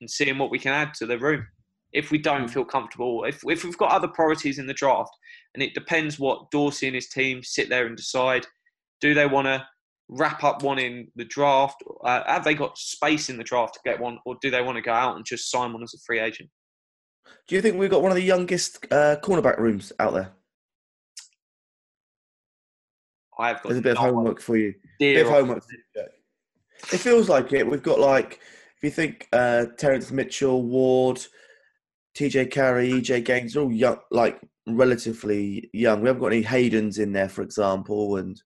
and 0.00 0.10
seeing 0.10 0.38
what 0.38 0.50
we 0.50 0.58
can 0.58 0.72
add 0.72 0.94
to 0.94 1.06
the 1.06 1.18
room. 1.18 1.46
If 1.92 2.10
we 2.10 2.18
don't 2.18 2.48
feel 2.48 2.64
comfortable, 2.64 3.24
if, 3.24 3.42
if 3.46 3.64
we've 3.64 3.78
got 3.78 3.92
other 3.92 4.08
priorities 4.08 4.58
in 4.58 4.66
the 4.66 4.74
draft, 4.74 5.10
and 5.54 5.62
it 5.62 5.74
depends 5.74 6.18
what 6.18 6.50
Dorsey 6.50 6.86
and 6.86 6.94
his 6.94 7.08
team 7.08 7.42
sit 7.42 7.68
there 7.68 7.86
and 7.86 7.96
decide. 7.96 8.46
Do 9.00 9.14
they 9.14 9.26
want 9.26 9.46
to 9.46 9.66
wrap 10.08 10.44
up 10.44 10.62
one 10.62 10.78
in 10.78 11.08
the 11.16 11.24
draft? 11.24 11.82
Uh, 12.04 12.22
have 12.26 12.44
they 12.44 12.54
got 12.54 12.78
space 12.78 13.28
in 13.30 13.36
the 13.36 13.44
draft 13.44 13.74
to 13.74 13.80
get 13.84 14.00
one, 14.00 14.18
or 14.26 14.36
do 14.40 14.50
they 14.50 14.62
want 14.62 14.76
to 14.76 14.82
go 14.82 14.92
out 14.92 15.16
and 15.16 15.24
just 15.24 15.50
sign 15.50 15.72
one 15.72 15.82
as 15.82 15.94
a 15.94 15.98
free 15.98 16.20
agent? 16.20 16.50
Do 17.48 17.54
you 17.54 17.62
think 17.62 17.76
we've 17.76 17.90
got 17.90 18.02
one 18.02 18.10
of 18.10 18.16
the 18.16 18.22
youngest 18.22 18.84
uh, 18.90 19.16
cornerback 19.22 19.58
rooms 19.58 19.92
out 19.98 20.14
there? 20.14 20.32
I 23.38 23.48
have 23.48 23.62
got 23.62 23.70
There's 23.70 23.78
a 23.78 23.82
bit 23.82 23.92
of 23.92 23.98
homework 23.98 24.40
for 24.40 24.56
you. 24.56 24.74
Bit 24.98 25.26
of 25.26 25.32
homework. 25.32 25.62
for 25.62 25.72
you, 25.72 25.82
Jack. 25.94 26.10
It 26.92 26.98
feels 26.98 27.28
like 27.28 27.52
it. 27.52 27.66
We've 27.66 27.82
got 27.82 27.98
like, 27.98 28.40
if 28.76 28.82
you 28.82 28.90
think 28.90 29.28
uh, 29.32 29.66
Terrance 29.76 30.10
Mitchell, 30.10 30.62
Ward, 30.62 31.24
TJ 32.16 32.50
Carrie, 32.50 32.90
EJ 32.90 33.24
Gaines, 33.24 33.52
they're 33.52 33.62
all 33.62 33.72
young, 33.72 33.98
like 34.10 34.40
relatively 34.66 35.68
young. 35.72 36.00
We 36.00 36.08
haven't 36.08 36.22
got 36.22 36.32
any 36.32 36.42
Haydens 36.42 36.98
in 36.98 37.12
there, 37.12 37.28
for 37.28 37.42
example, 37.42 38.16
and 38.16 38.40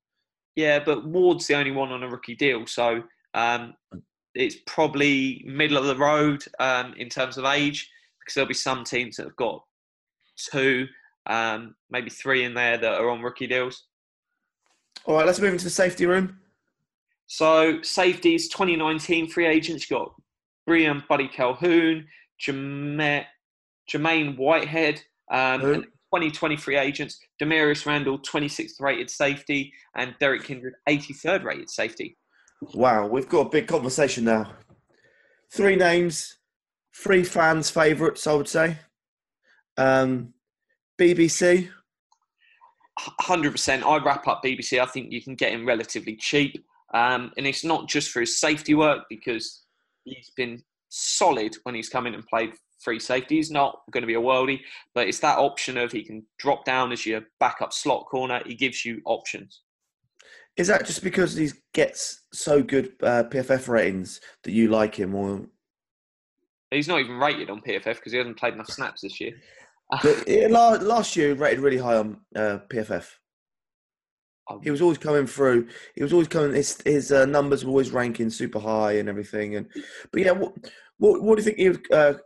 Yeah, 0.57 0.81
but 0.81 1.07
Ward's 1.07 1.47
the 1.47 1.55
only 1.55 1.71
one 1.71 1.93
on 1.93 2.03
a 2.03 2.09
rookie 2.09 2.35
deal, 2.35 2.67
so 2.67 3.03
um, 3.35 3.75
it's 4.35 4.57
probably 4.67 5.45
middle 5.47 5.79
of 5.79 5.87
the 5.87 5.97
road 5.97 6.43
um, 6.59 6.95
in 6.97 7.09
terms 7.09 7.39
of 7.39 7.45
age 7.45 7.89
because 8.19 8.35
there'll 8.35 8.49
be 8.49 8.55
some 8.55 8.83
teams 8.83 9.17
that 9.17 9.25
have 9.25 9.37
got 9.37 9.63
two, 10.37 10.87
um, 11.27 11.77
maybe 11.91 12.11
three 12.11 12.45
in 12.45 12.55
there 12.55 12.77
that 12.77 13.01
are 13.01 13.09
on 13.09 13.23
rookie 13.23 13.47
deals. 13.47 13.85
all 15.05 15.15
right. 15.15 15.27
Let's 15.27 15.41
move 15.41 15.53
into 15.53 15.65
the 15.65 15.71
safety 15.71 16.07
room. 16.07 16.39
So 17.29 17.81
safeties, 17.83 18.49
2019 18.49 19.29
free 19.29 19.47
agents. 19.47 19.89
You 19.89 19.99
got 19.99 20.15
Briean 20.69 21.07
Boddy-Calhoun, 21.07 22.07
Jermaine, 22.45 23.25
Jermaine 23.91 24.37
Whitehead, 24.37 25.03
um, 25.31 25.61
Who? 25.61 25.73
and 25.75 25.85
2020 25.85 26.57
free 26.57 26.77
agents. 26.77 27.19
Damarious 27.41 27.87
Randall, 27.87 28.19
26th 28.19 28.81
rated 28.81 29.11
safety, 29.11 29.73
and 29.97 30.15
Derrick 30.21 30.45
Kindred, 30.45 30.75
83rd 30.89 31.45
rated 31.45 31.71
safety. 31.71 32.17
Wow, 32.75 33.07
we've 33.07 33.29
got 33.29 33.47
a 33.47 33.51
big 33.51 33.67
conversation 33.67 34.25
now. 34.25 34.53
Three 35.53 35.77
names, 35.77 36.37
three 36.95 37.25
fans' 37.25 37.71
favourites, 37.71 38.27
I 38.27 38.35
would 38.35 38.49
say. 38.49 38.79
Um, 39.77 40.35
BBC. 41.01 41.71
hundred 42.99 43.53
percent. 43.53 43.85
I 43.85 43.97
wrap 43.99 44.29
up 44.29 44.43
BBC. 44.45 44.79
I 44.79 44.87
think 44.87 45.11
you 45.11 45.23
can 45.23 45.35
get 45.35 45.53
him 45.53 45.67
relatively 45.67 46.17
cheap, 46.17 46.63
um, 46.93 47.33
and 47.39 47.47
it's 47.47 47.65
not 47.65 47.89
just 47.89 48.11
for 48.11 48.21
his 48.21 48.39
safety 48.39 48.75
work 48.75 49.05
because 49.09 49.63
he's 50.05 50.31
been 50.37 50.63
solid 50.91 51.57
when 51.63 51.75
he's 51.75 51.89
come 51.89 52.07
in 52.07 52.15
and 52.15 52.27
played 52.27 52.53
free 52.81 52.99
safety. 52.99 53.37
He's 53.37 53.51
not 53.51 53.81
going 53.91 54.03
to 54.03 54.07
be 54.07 54.15
a 54.15 54.21
worldie, 54.21 54.61
but 54.95 55.09
it's 55.09 55.21
that 55.21 55.39
option 55.39 55.77
of 55.77 55.93
he 55.93 56.03
can 56.03 56.25
drop 56.39 56.65
down 56.65 56.93
as 56.93 57.07
your 57.07 57.23
backup 57.39 57.73
slot 57.73 58.07
corner. 58.07 58.41
He 58.47 58.55
gives 58.55 58.85
you 58.85 59.01
options. 59.05 59.63
Is 60.57 60.67
that 60.67 60.87
just 60.87 61.03
because 61.03 61.35
he 61.35 61.51
gets 61.73 62.25
so 62.33 62.63
good 62.63 62.93
uh, 63.03 63.25
PFF 63.25 63.69
ratings 63.69 64.21
that 64.45 64.53
you 64.53 64.69
like 64.69 64.95
him, 64.95 65.15
or 65.15 65.47
He's 66.71 66.89
not 66.89 67.01
even 67.01 67.19
rated 67.19 67.51
on 67.51 67.61
PFF 67.61 67.97
because 67.97 68.13
he 68.13 68.19
hasn't 68.19 68.39
played 68.39 68.55
enough 68.55 68.71
snaps 68.71 69.03
this 69.03 69.21
year. 69.21 69.33
But, 70.05 70.29
yeah, 70.29 70.47
last 70.47 71.17
year 71.17 71.29
he 71.29 71.33
rated 71.35 71.59
really 71.59 71.79
high 71.79 71.97
on 71.97 72.21
uh, 72.37 72.59
PFF? 72.69 73.09
He 74.63 74.71
was 74.71 74.81
always 74.81 74.99
coming 74.99 75.27
through. 75.27 75.67
He 75.97 76.03
was 76.05 76.13
always 76.13 76.29
coming. 76.29 76.55
His 76.55 76.81
his 76.85 77.11
uh, 77.11 77.25
numbers 77.27 77.65
were 77.65 77.71
always 77.71 77.91
ranking 77.91 78.31
super 78.31 78.61
high 78.61 78.93
and 78.99 79.09
everything. 79.09 79.57
And 79.57 79.67
but 80.13 80.23
yeah, 80.23 80.31
what 80.31 80.55
what, 80.99 81.23
what 81.23 81.37
do 81.37 81.43
you 81.43 81.45
think 81.45 81.59
he 81.59 81.69
would? 81.71 82.21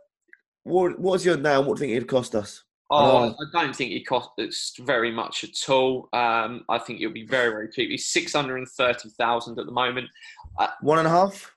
Uh, 0.65 0.69
what 0.69 0.99
what 0.99 1.15
is 1.15 1.25
your 1.25 1.37
now? 1.37 1.61
What 1.61 1.77
do 1.77 1.83
you 1.83 1.89
think 1.89 1.97
it'd 1.97 2.09
cost 2.09 2.35
us? 2.35 2.63
Oh. 2.91 3.33
I 3.33 3.63
don't 3.63 3.75
think 3.75 3.91
it 3.91 4.05
costs 4.05 4.77
very 4.79 5.11
much 5.11 5.43
at 5.43 5.69
all. 5.69 6.07
Um, 6.13 6.63
I 6.69 6.77
think 6.77 7.01
it'll 7.01 7.13
be 7.13 7.25
very, 7.25 7.49
very 7.49 7.69
cheap. 7.71 7.89
He's 7.89 8.07
six 8.07 8.33
hundred 8.33 8.57
and 8.57 8.67
thirty 8.67 9.09
thousand 9.09 9.57
at 9.59 9.65
the 9.65 9.71
moment. 9.71 10.07
One 10.81 10.99
and 10.99 11.07
a 11.07 11.11
half. 11.11 11.51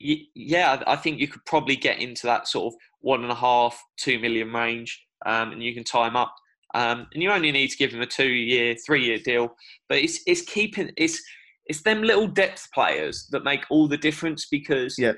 Y- 0.00 0.26
yeah, 0.34 0.82
I 0.86 0.96
think 0.96 1.18
you 1.18 1.28
could 1.28 1.44
probably 1.44 1.76
get 1.76 1.98
into 2.00 2.26
that 2.26 2.48
sort 2.48 2.72
of 2.72 2.80
one 3.00 3.22
and 3.22 3.32
a 3.32 3.34
half, 3.34 3.80
two 3.98 4.18
million 4.18 4.52
range, 4.52 5.04
um, 5.26 5.52
and 5.52 5.62
you 5.62 5.74
can 5.74 5.84
tie 5.84 6.06
him 6.08 6.16
up. 6.16 6.34
Um, 6.74 7.06
and 7.12 7.22
you 7.22 7.30
only 7.30 7.50
need 7.52 7.68
to 7.68 7.76
give 7.76 7.92
him 7.92 8.02
a 8.02 8.06
two-year, 8.06 8.76
three-year 8.86 9.18
deal. 9.18 9.54
But 9.88 9.98
it's 9.98 10.20
it's 10.26 10.42
keeping 10.42 10.90
it's 10.96 11.22
it's 11.66 11.82
them 11.82 12.02
little 12.02 12.26
depth 12.26 12.68
players 12.72 13.26
that 13.32 13.44
make 13.44 13.64
all 13.70 13.86
the 13.88 13.98
difference 13.98 14.46
because 14.50 14.96
Yeah. 14.98 15.12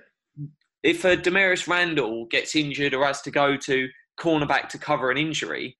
If 0.82 1.04
a 1.04 1.16
Damarious 1.16 1.68
Randall 1.68 2.26
gets 2.26 2.56
injured 2.56 2.94
or 2.94 3.04
has 3.04 3.20
to 3.22 3.30
go 3.30 3.56
to 3.56 3.88
cornerback 4.18 4.68
to 4.70 4.78
cover 4.78 5.10
an 5.10 5.18
injury, 5.18 5.76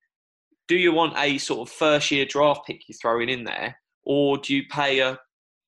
do 0.69 0.77
you 0.77 0.93
want 0.93 1.17
a 1.17 1.39
sort 1.39 1.69
of 1.69 1.75
first 1.75 2.11
year 2.11 2.27
draft 2.27 2.67
pick 2.67 2.83
you're 2.87 2.97
throwing 3.01 3.29
in 3.29 3.45
there, 3.45 3.77
or 4.05 4.39
do 4.39 4.55
you 4.55 4.63
pay 4.71 5.01
a 5.01 5.19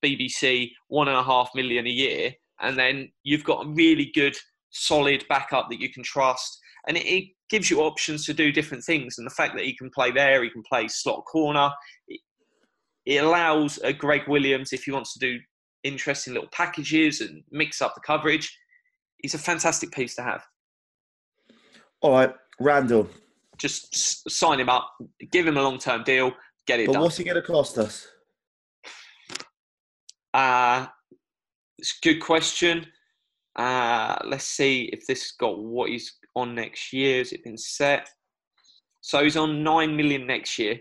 BBC 0.05 0.71
one 0.89 1.09
and 1.09 1.17
a 1.17 1.23
half 1.23 1.51
million 1.55 1.87
a 1.87 1.91
year 1.91 2.33
and 2.61 2.79
then 2.79 3.11
you've 3.23 3.45
got 3.45 3.67
a 3.67 3.71
really 3.71 4.11
good 4.15 4.37
solid 4.71 5.25
backup 5.29 5.69
that 5.71 5.81
you 5.81 5.91
can 5.91 6.03
trust? 6.03 6.59
And 6.87 6.97
it, 6.97 7.07
it 7.07 7.25
gives 7.53 7.71
you 7.71 7.81
options 7.83 8.25
to 8.27 8.35
do 8.35 8.51
different 8.51 8.83
things 8.83 9.17
and 9.19 9.27
the 9.27 9.35
fact 9.35 9.55
that 9.55 9.65
he 9.65 9.77
can 9.77 9.91
play 9.91 10.11
there 10.11 10.43
he 10.43 10.49
can 10.49 10.63
play 10.63 10.89
slot 10.89 11.23
corner 11.31 11.71
it, 12.09 12.21
it 13.05 13.23
allows 13.23 13.79
uh, 13.79 13.89
a 13.89 13.93
Gregg 13.93 14.23
Williams 14.27 14.73
if 14.73 14.85
he 14.85 14.91
wants 14.91 15.13
to 15.13 15.19
do 15.19 15.39
interesting 15.85 16.33
little 16.33 16.49
packages 16.51 17.21
and 17.21 17.43
mix 17.51 17.83
up 17.83 17.95
the 17.95 18.01
coverage 18.01 18.57
he's 19.23 19.35
a 19.35 19.39
fantastic 19.39 19.91
piece 19.93 20.15
to 20.17 20.23
have 20.23 20.43
All 22.01 22.13
right, 22.13 22.35
Randall. 22.61 23.09
just 23.59 24.29
sign 24.31 24.61
him 24.61 24.69
up 24.69 24.93
give 25.31 25.47
him 25.47 25.57
a 25.57 25.63
long-term 25.63 26.05
deal 26.05 26.33
get 26.67 26.81
it 26.81 26.87
But 26.87 26.95
done 26.95 27.03
what's 27.03 27.17
he 27.17 27.25
going 27.25 27.37
to 27.37 27.43
cost 27.43 27.79
us? 27.79 28.07
Uh, 30.35 30.87
it's 31.79 31.99
a 32.03 32.09
good 32.09 32.21
question. 32.21 32.87
Uh, 33.57 34.17
let's 34.25 34.47
see 34.47 34.85
if 34.93 35.07
this 35.07 35.33
got 35.33 35.59
what 35.59 35.91
he's 35.91 36.19
on 36.35 36.55
next 36.55 36.93
year. 36.93 37.19
Has 37.19 37.33
it 37.33 37.45
been 37.45 37.59
set? 37.59 38.09
So 39.01 39.23
he's 39.23 39.37
on 39.37 39.63
nine 39.63 39.97
million 39.97 40.27
next 40.27 40.59
year. 40.59 40.79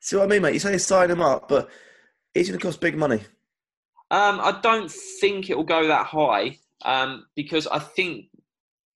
See 0.00 0.16
what 0.16 0.24
I 0.24 0.26
mean, 0.26 0.42
mate? 0.42 0.54
You 0.54 0.60
say 0.60 0.76
sign 0.78 1.10
him 1.10 1.22
up, 1.22 1.48
but 1.48 1.70
he's 2.34 2.48
going 2.48 2.58
to 2.58 2.64
cost 2.64 2.80
big 2.80 2.96
money. 2.96 3.22
Um, 4.14 4.38
I 4.40 4.60
don't 4.62 4.88
think 4.88 5.50
it 5.50 5.56
will 5.56 5.64
go 5.64 5.88
that 5.88 6.06
high 6.06 6.56
um, 6.84 7.26
because 7.34 7.66
I 7.66 7.80
think 7.80 8.26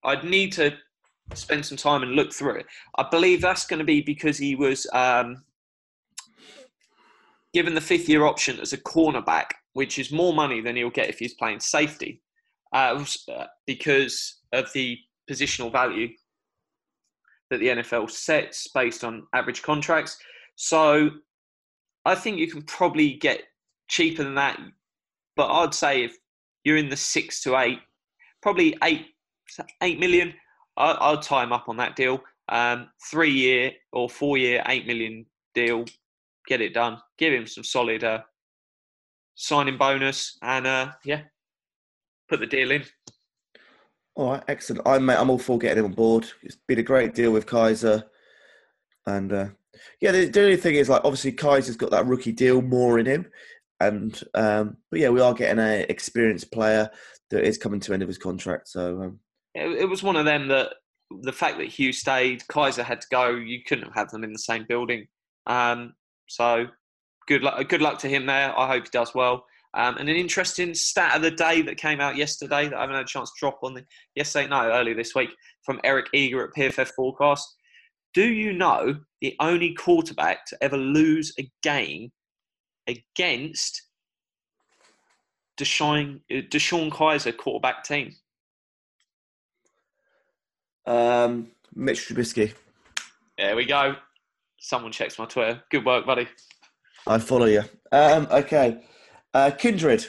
I'd 0.05 0.23
need 0.23 0.53
to 0.53 0.77
spend 1.35 1.67
some 1.67 1.77
time 1.77 2.05
and 2.05 2.13
look 2.13 2.33
through 2.33 2.59
it. 2.59 2.67
I 2.97 3.05
believe 3.11 3.41
that's 3.41 3.67
going 3.67 3.81
to 3.81 3.85
be 3.85 4.01
because 4.01 4.39
he 4.39 4.55
was 4.55 4.87
um, 4.93 5.43
given 7.53 7.75
the 7.75 7.81
fifth 7.81 8.09
year 8.09 8.27
option 8.27 8.61
as 8.61 8.73
a 8.73 8.79
cornerback, 8.79 9.47
which 9.73 9.99
is 9.99 10.13
more 10.13 10.33
money 10.33 10.61
than 10.61 10.77
he'll 10.77 10.89
get 10.89 11.09
if 11.09 11.19
he's 11.19 11.35
playing 11.35 11.59
safety 11.59 12.23
uh, 12.73 13.05
because 13.67 14.37
of 14.53 14.73
the 14.73 15.01
positional 15.29 15.73
value 15.73 16.11
that 17.51 17.59
the 17.59 17.67
NFL 17.67 18.09
sets 18.09 18.69
based 18.69 19.03
on 19.03 19.27
average 19.35 19.63
contracts. 19.63 20.17
So 20.55 21.11
I 22.05 22.15
think 22.15 22.39
you 22.39 22.49
can 22.49 22.63
probably 22.63 23.15
get 23.15 23.43
cheaper 23.89 24.23
than 24.23 24.37
that. 24.37 24.61
But 25.39 25.53
I'd 25.53 25.73
say 25.73 26.03
if 26.03 26.19
you're 26.65 26.77
in 26.77 26.89
the 26.89 26.97
six 26.97 27.41
to 27.43 27.57
eight, 27.57 27.79
probably 28.43 28.77
eight 28.83 29.07
eight 29.81 30.01
million, 30.01 30.35
I, 30.77 30.91
I'll 30.91 31.21
tie 31.21 31.45
him 31.45 31.53
up 31.53 31.69
on 31.69 31.77
that 31.77 31.95
deal. 31.95 32.21
Um, 32.49 32.89
three 33.09 33.31
year 33.31 33.71
or 33.93 34.11
four 34.11 34.37
year, 34.37 34.65
eight 34.67 34.89
million 34.89 35.25
deal, 35.55 35.85
get 36.49 36.61
it 36.61 36.75
done. 36.75 36.99
Give 37.19 37.33
him 37.33 37.47
some 37.47 37.63
solid 37.63 38.03
uh, 38.03 38.23
signing 39.37 39.79
bonus, 39.79 40.37
and 40.43 40.67
uh, 40.67 40.91
yeah, 41.05 41.23
put 42.29 42.41
the 42.41 42.47
deal 42.47 42.73
in. 42.73 42.83
All 44.17 44.33
right, 44.33 44.43
excellent. 44.49 44.83
I'm 44.87 45.09
I'm 45.09 45.31
all 45.31 45.39
for 45.39 45.57
getting 45.57 45.85
him 45.85 45.91
on 45.93 45.95
board. 45.95 46.29
It's 46.43 46.59
been 46.67 46.81
a 46.81 46.83
great 46.83 47.15
deal 47.15 47.31
with 47.31 47.47
Kizer, 47.47 48.03
and 49.07 49.33
uh, 49.33 49.47
yeah, 50.01 50.11
the, 50.11 50.25
the 50.27 50.43
only 50.43 50.57
thing 50.57 50.75
is 50.75 50.89
like 50.89 51.03
obviously 51.05 51.31
Kizer's 51.31 51.77
got 51.77 51.93
that 51.93 52.07
rookie 52.07 52.33
deal 52.33 52.61
more 52.61 52.99
in 52.99 53.07
him, 53.07 53.27
and 53.81 54.23
um, 54.35 54.77
but 54.91 55.01
yeah, 55.01 55.09
we 55.09 55.21
are 55.21 55.35
getting 55.35 55.59
a 55.59 55.87
experienced 55.89 56.51
player 56.53 56.91
that 57.31 57.45
is 57.45 57.59
coming 57.59 57.81
to 57.81 57.93
end 57.93 58.03
of 58.03 58.09
his 58.09 58.19
contract. 58.19 58.69
So 58.69 59.03
um, 59.03 59.21
It, 59.55 59.83
it 59.83 59.89
was 59.89 60.03
one 60.03 60.17
of 60.17 60.25
them 60.25 60.49
that 60.49 60.75
the 61.23 61.33
fact 61.33 61.59
that 61.59 61.69
Hue 61.69 61.93
stayed, 61.93 62.43
Kizer 62.51 62.85
had 62.85 63.01
to 63.01 63.07
go. 63.11 63.31
You 63.31 63.61
couldn't 63.67 63.93
have 63.95 64.11
them 64.11 64.25
in 64.25 64.33
the 64.33 64.39
same 64.39 64.67
building. 64.69 65.07
Um, 65.47 65.95
so 66.29 66.67
good 67.27 67.43
luck. 67.43 67.69
Good 67.69 67.83
luck 67.83 67.99
to 68.01 68.09
him 68.09 68.27
there. 68.27 68.59
I 68.59 68.67
hope 68.67 68.85
he 68.85 68.91
does 68.91 69.15
well. 69.15 69.45
Um, 69.75 69.99
and 69.99 70.09
an 70.09 70.17
interesting 70.17 70.75
stat 70.75 71.15
of 71.15 71.23
the 71.23 71.31
day 71.31 71.63
that 71.63 71.77
came 71.77 72.01
out 72.01 72.17
yesterday 72.17 72.69
that 72.69 72.77
I 72.77 72.81
haven't 72.81 72.97
had 72.97 73.05
a 73.05 73.09
chance 73.09 73.31
to 73.31 73.39
drop 73.39 73.59
on 73.63 73.75
the 73.75 73.85
yesterday, 74.15 74.49
no, 74.49 74.71
earlier 74.71 74.95
this 74.95 75.15
week 75.15 75.31
from 75.65 75.81
Eric 75.85 76.07
Eager 76.15 76.45
at 76.45 76.55
PFF 76.55 76.91
Forecast. 76.97 77.55
Do 78.15 78.27
you 78.27 78.55
know 78.55 78.97
the 79.21 79.37
only 79.41 79.75
quarterback 79.75 80.47
to 80.47 80.59
ever 80.63 80.79
lose 80.79 81.33
a 81.39 81.51
game 81.63 82.11
against 82.89 83.83
DeShone, 85.59 86.21
uh, 86.31 86.43
DeShone 86.51 86.91
Kizer 86.91 87.37
quarterback 87.37 87.85
team? 87.85 88.17
um, 90.87 91.49
Mitch 91.75 92.09
Trubisky, 92.09 92.55
There 93.37 93.55
we 93.55 93.67
go. 93.67 93.95
Someone 94.59 94.91
checks 94.91 95.19
my 95.19 95.27
Twitter. 95.27 95.63
Good 95.71 95.85
work, 95.85 96.07
buddy. 96.07 96.27
I 97.07 97.19
follow 97.19 97.47
you. 97.47 97.63
Um, 97.93 98.27
okay, 98.31 98.81
uh, 99.35 99.51
Kindred. 99.51 100.07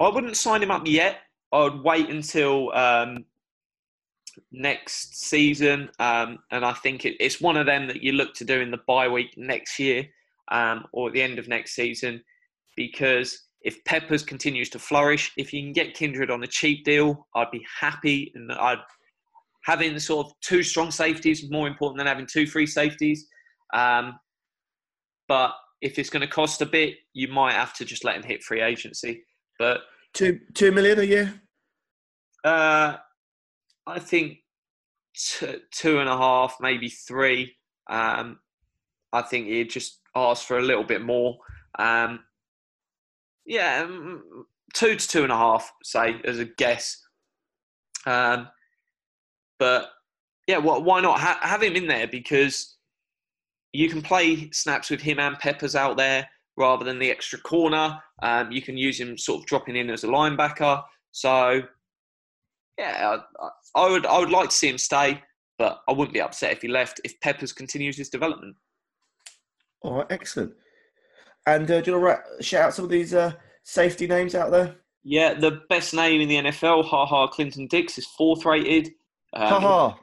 I 0.00 0.08
wouldn't 0.08 0.36
sign 0.36 0.62
him 0.62 0.70
up 0.70 0.86
yet. 0.86 1.18
I 1.52 1.64
would 1.64 1.84
wait 1.84 2.08
until 2.08 2.72
um, 2.72 3.24
next 4.50 5.22
season, 5.22 5.90
um, 5.98 6.38
and 6.50 6.64
I 6.64 6.72
think 6.72 7.04
it, 7.04 7.16
it's 7.20 7.40
one 7.40 7.56
of 7.56 7.66
them 7.66 7.86
that 7.88 8.02
you 8.02 8.12
look 8.12 8.34
to 8.36 8.44
do 8.44 8.60
in 8.60 8.70
the 8.70 8.80
bye 8.88 9.08
week 9.08 9.34
next 9.36 9.78
year 9.78 10.08
um, 10.50 10.84
or 10.92 11.08
at 11.08 11.14
the 11.14 11.22
end 11.22 11.38
of 11.38 11.48
next 11.48 11.74
season, 11.74 12.22
because 12.76 13.38
if 13.62 13.82
Peppers 13.84 14.22
continues 14.22 14.68
to 14.70 14.78
flourish, 14.78 15.30
if 15.36 15.52
you 15.52 15.62
can 15.62 15.72
get 15.72 15.94
Kindred 15.94 16.30
on 16.30 16.42
a 16.42 16.46
cheap 16.46 16.84
deal, 16.84 17.26
I'd 17.34 17.50
be 17.52 17.64
happy, 17.80 18.32
and 18.34 18.50
I'd 18.52 18.78
having 19.64 19.96
sort 20.00 20.26
of 20.26 20.32
two 20.40 20.62
strong 20.62 20.90
safeties 20.90 21.44
is 21.44 21.50
more 21.50 21.68
important 21.68 21.98
than 21.98 22.08
having 22.08 22.26
two 22.26 22.46
free 22.48 22.66
safeties. 22.66 23.28
Um, 23.72 24.18
but 25.28 25.52
if 25.80 25.98
it's 26.00 26.10
going 26.10 26.22
to 26.22 26.26
cost 26.26 26.60
a 26.62 26.66
bit, 26.66 26.94
you 27.14 27.28
might 27.28 27.52
have 27.52 27.72
to 27.74 27.84
just 27.84 28.04
let 28.04 28.16
him 28.16 28.24
hit 28.24 28.42
free 28.42 28.60
agency. 28.60 29.22
But 29.58 29.80
Two 30.14 30.40
two 30.54 30.72
million 30.72 30.98
a 30.98 31.04
year. 31.04 31.40
uh, 32.44 32.96
I 33.86 33.98
think 33.98 34.38
t- 35.16 35.58
two 35.70 36.00
and 36.00 36.08
a 36.08 36.16
half, 36.16 36.56
maybe 36.60 36.88
three. 36.88 37.54
Um, 37.88 38.40
I 39.12 39.22
think 39.22 39.46
he'd 39.46 39.70
just 39.70 40.00
ask 40.14 40.46
for 40.46 40.58
a 40.58 40.62
little 40.62 40.84
bit 40.84 41.02
more. 41.02 41.38
Um, 41.78 42.20
yeah, 43.46 43.86
two 44.74 44.96
to 44.96 45.08
two 45.08 45.22
and 45.22 45.32
a 45.32 45.36
half, 45.36 45.72
say 45.82 46.20
as 46.24 46.38
a 46.38 46.44
guess. 46.44 47.02
Um, 48.06 48.48
but 49.58 49.90
yeah, 50.46 50.60
wh- 50.60 50.84
why 50.84 51.00
not 51.00 51.20
ha- 51.20 51.40
have 51.42 51.62
him 51.62 51.74
in 51.74 51.86
there 51.86 52.06
because 52.06 52.76
you 53.72 53.88
can 53.88 54.02
play 54.02 54.50
snaps 54.50 54.90
with 54.90 55.00
him 55.00 55.18
and 55.18 55.38
Peppers 55.38 55.74
out 55.74 55.96
there 55.96 56.28
rather 56.56 56.84
than 56.84 56.98
the 56.98 57.10
extra 57.10 57.38
corner. 57.40 57.98
Um, 58.22 58.52
you 58.52 58.60
can 58.62 58.76
use 58.76 59.00
him 59.00 59.16
sort 59.16 59.40
of 59.40 59.46
dropping 59.46 59.76
in 59.76 59.90
as 59.90 60.04
a 60.04 60.08
linebacker. 60.08 60.82
So 61.12 61.62
yeah, 62.78 63.16
I, 63.40 63.48
I 63.74 63.90
would 63.90 64.06
I 64.06 64.18
would 64.18 64.30
like 64.30 64.50
to 64.50 64.56
see 64.56 64.68
him 64.68 64.78
stay, 64.78 65.22
but 65.58 65.80
I 65.88 65.92
wouldn't 65.92 66.14
be 66.14 66.20
upset 66.20 66.52
if 66.52 66.62
he 66.62 66.68
left 66.68 67.00
if 67.04 67.18
Peppers 67.20 67.52
continues 67.52 67.96
his 67.96 68.08
development. 68.08 68.56
All 69.82 69.98
right, 69.98 70.06
excellent. 70.10 70.52
And 71.46 71.70
uh, 71.70 71.80
do 71.80 71.90
you 71.90 72.00
want 72.00 72.20
to 72.38 72.42
shout 72.42 72.66
out 72.66 72.74
some 72.74 72.84
of 72.84 72.90
these 72.90 73.14
uh, 73.14 73.32
safety 73.64 74.06
names 74.06 74.34
out 74.34 74.50
there? 74.50 74.76
Yeah, 75.04 75.34
the 75.34 75.62
best 75.68 75.94
name 75.94 76.20
in 76.20 76.28
the 76.28 76.50
NFL, 76.50 76.84
Ha 76.84 77.06
Ha 77.06 77.26
Clinton 77.28 77.66
Dix, 77.66 77.98
is 77.98 78.06
fourth 78.06 78.44
rated. 78.44 78.92
Um, 79.32 79.48
Ha 79.48 79.60
ha. 79.60 79.98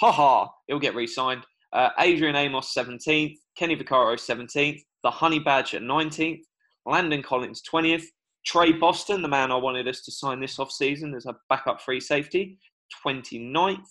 ha 0.00 0.12
ha, 0.12 0.50
he'll 0.68 0.78
get 0.78 0.94
re-signed. 0.94 1.42
Uh, 1.72 1.90
Adrian 1.98 2.36
Amos 2.36 2.72
17th, 2.72 3.36
Kenny 3.56 3.76
Vaccaro 3.76 4.14
17th, 4.14 4.80
the 5.02 5.10
Honey 5.10 5.40
Badger 5.40 5.80
19th, 5.80 6.42
Landon 6.86 7.22
Collins 7.22 7.62
20th, 7.68 8.04
Tre 8.46 8.72
Boston, 8.72 9.22
the 9.22 9.28
man 9.28 9.50
I 9.50 9.56
wanted 9.56 9.88
us 9.88 10.02
to 10.02 10.12
sign 10.12 10.38
this 10.38 10.58
off-season 10.60 11.14
as 11.14 11.26
a 11.26 11.34
backup 11.48 11.80
free 11.80 11.98
safety, 11.98 12.58
29th, 13.04 13.86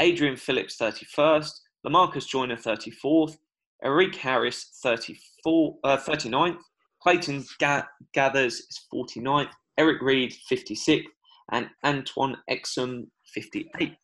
Adrian 0.00 0.36
Phillips 0.36 0.78
31st, 0.78 1.52
Lamarcus 1.86 2.26
Joyner 2.26 2.56
34th, 2.56 3.36
Eric 3.82 4.14
Harris 4.16 4.78
34, 4.82 5.76
uh, 5.84 5.96
39th, 5.96 6.58
Clayton 7.02 7.44
Ga- 7.58 7.86
Gathers 8.12 8.60
is 8.60 8.86
49th, 8.92 9.50
Eric 9.78 10.00
Reid 10.02 10.34
56th, 10.50 11.04
and 11.50 11.68
Antone 11.84 12.36
Exum 12.50 13.06
58th. 13.36 13.96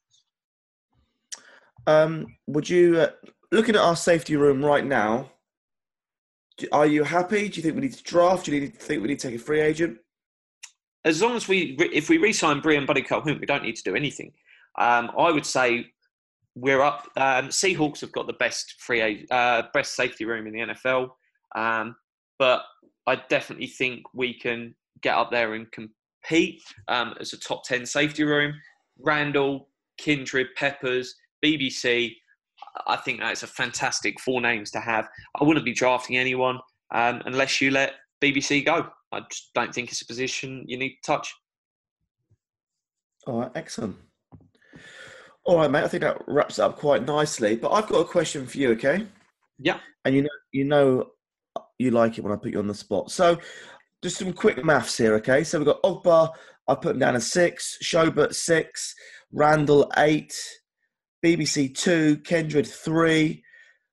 Um, 1.86 2.26
would 2.46 2.68
you, 2.68 2.98
uh, 2.98 3.10
looking 3.52 3.76
at 3.76 3.80
our 3.80 3.96
safety 3.96 4.36
room 4.36 4.64
right 4.64 4.84
now, 4.84 5.30
are 6.72 6.86
you 6.86 7.04
happy? 7.04 7.48
Do 7.48 7.56
you 7.56 7.62
think 7.62 7.76
we 7.76 7.82
need 7.82 7.92
to 7.92 8.02
draft? 8.02 8.46
Do 8.46 8.52
you 8.52 8.62
need, 8.62 8.76
think 8.76 9.00
we 9.00 9.08
need 9.08 9.20
to 9.20 9.28
take 9.28 9.40
a 9.40 9.42
free 9.42 9.60
agent? 9.60 9.98
as 11.04 11.22
long 11.22 11.36
as 11.36 11.48
we 11.48 11.76
if 11.92 12.08
we 12.08 12.18
re-sign 12.18 12.60
Briean 12.60 12.86
Boddy-Calhoun, 12.86 13.38
we 13.40 13.46
don't 13.46 13.62
need 13.62 13.76
to 13.76 13.82
do 13.82 13.94
anything. 13.94 14.32
Um, 14.78 15.10
I 15.18 15.30
would 15.30 15.46
say 15.46 15.86
we're 16.61 16.83
up. 16.83 17.09
Um, 17.16 17.49
Seahawks 17.49 18.01
have 18.01 18.12
got 18.12 18.27
the 18.27 18.33
best 18.35 18.75
free 18.81 19.27
uh, 19.31 19.62
best 19.73 19.94
safety 19.94 20.25
room 20.25 20.47
in 20.47 20.53
the 20.53 20.75
NFL, 20.75 21.11
um, 21.55 21.97
but 22.38 22.62
I 23.07 23.16
definitely 23.29 23.68
think 23.68 24.03
we 24.14 24.35
can 24.35 24.75
get 25.03 25.16
up 25.16 25.31
there 25.31 25.55
and 25.55 25.66
compete 25.73 26.62
um, 26.88 27.14
as 27.21 27.33
a 27.33 27.38
top 27.38 27.64
10 27.64 27.87
safety 27.87 28.25
room, 28.25 28.55
Randall, 28.99 29.68
Kindred, 29.99 30.49
Peppers, 30.57 31.14
BBC. 31.44 32.14
I 32.87 32.97
think 32.97 33.21
that's 33.21 33.44
a 33.44 33.47
fantastic 33.47 34.21
four 34.21 34.40
names 34.40 34.71
to 34.73 34.81
have. 34.81 35.09
I 35.40 35.44
wouldn't 35.44 35.64
be 35.64 35.73
drafting 35.73 36.16
anyone 36.16 36.59
um, 36.92 37.23
unless 37.25 37.61
you 37.61 37.71
let 37.71 37.94
BBC 38.23 38.64
go. 38.64 38.88
I 39.12 39.21
just 39.31 39.51
don't 39.55 39.75
think 39.75 39.90
it's 39.90 40.03
a 40.03 40.07
position 40.07 40.64
you 40.66 40.77
need 40.77 40.90
to 40.90 41.07
touch. 41.07 41.33
All 43.27 43.40
right, 43.40 43.51
excellent. 43.55 43.97
All 45.48 45.56
right, 45.56 45.70
mate. 45.70 45.82
I 45.82 45.88
think 45.88 46.02
that 46.02 46.20
wraps 46.26 46.58
it 46.58 46.62
up 46.62 46.76
quite 46.76 47.06
nicely. 47.06 47.56
But 47.56 47.72
I've 47.72 47.87
got 47.87 48.00
a 48.00 48.04
question 48.04 48.46
for 48.46 48.58
you, 48.58 48.72
okay? 48.72 49.06
Yeah. 49.58 49.78
And 50.04 50.14
you 50.14 50.20
know, 50.20 50.28
you 50.52 50.64
know, 50.64 51.06
you 51.78 51.90
like 51.90 52.18
it 52.18 52.20
when 52.20 52.34
I 52.34 52.37
put 52.37 52.52
you 52.52 52.58
on 52.58 52.66
the 52.66 52.74
spot. 52.74 53.11
So, 53.11 53.38
just 54.02 54.18
some 54.18 54.34
quick 54.34 54.62
maths 54.62 54.98
here, 54.98 55.14
okay? 55.14 55.42
So 55.44 55.58
we've 55.58 55.64
got 55.64 55.82
Ogbah. 55.82 56.32
I 56.68 56.74
put 56.74 56.96
him 56.96 56.98
down 56.98 57.16
as 57.16 57.32
six. 57.32 57.78
Schobert 57.82 58.34
six. 58.34 58.94
Randall 59.32 59.90
eight. 59.96 60.34
BBC 61.24 61.74
two. 61.74 62.18
Kindred 62.18 62.66
three. 62.66 63.42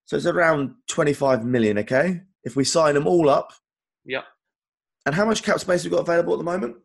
So 0.07 0.17
it's 0.17 0.25
around 0.25 0.71
twenty-five 0.89 1.45
million, 1.45 1.77
okay? 1.77 2.19
If 2.43 2.57
we 2.57 2.65
sign 2.65 2.95
them 2.95 3.07
all 3.07 3.29
up. 3.29 3.53
Yeah. 4.03 4.23
And 5.05 5.15
how 5.15 5.23
much 5.23 5.41
cap 5.41 5.61
space 5.61 5.83
have 5.83 5.91
we 5.93 5.95
got 5.95 6.05
available 6.05 6.33
at 6.33 6.39
the 6.39 6.43
moment? 6.43 6.75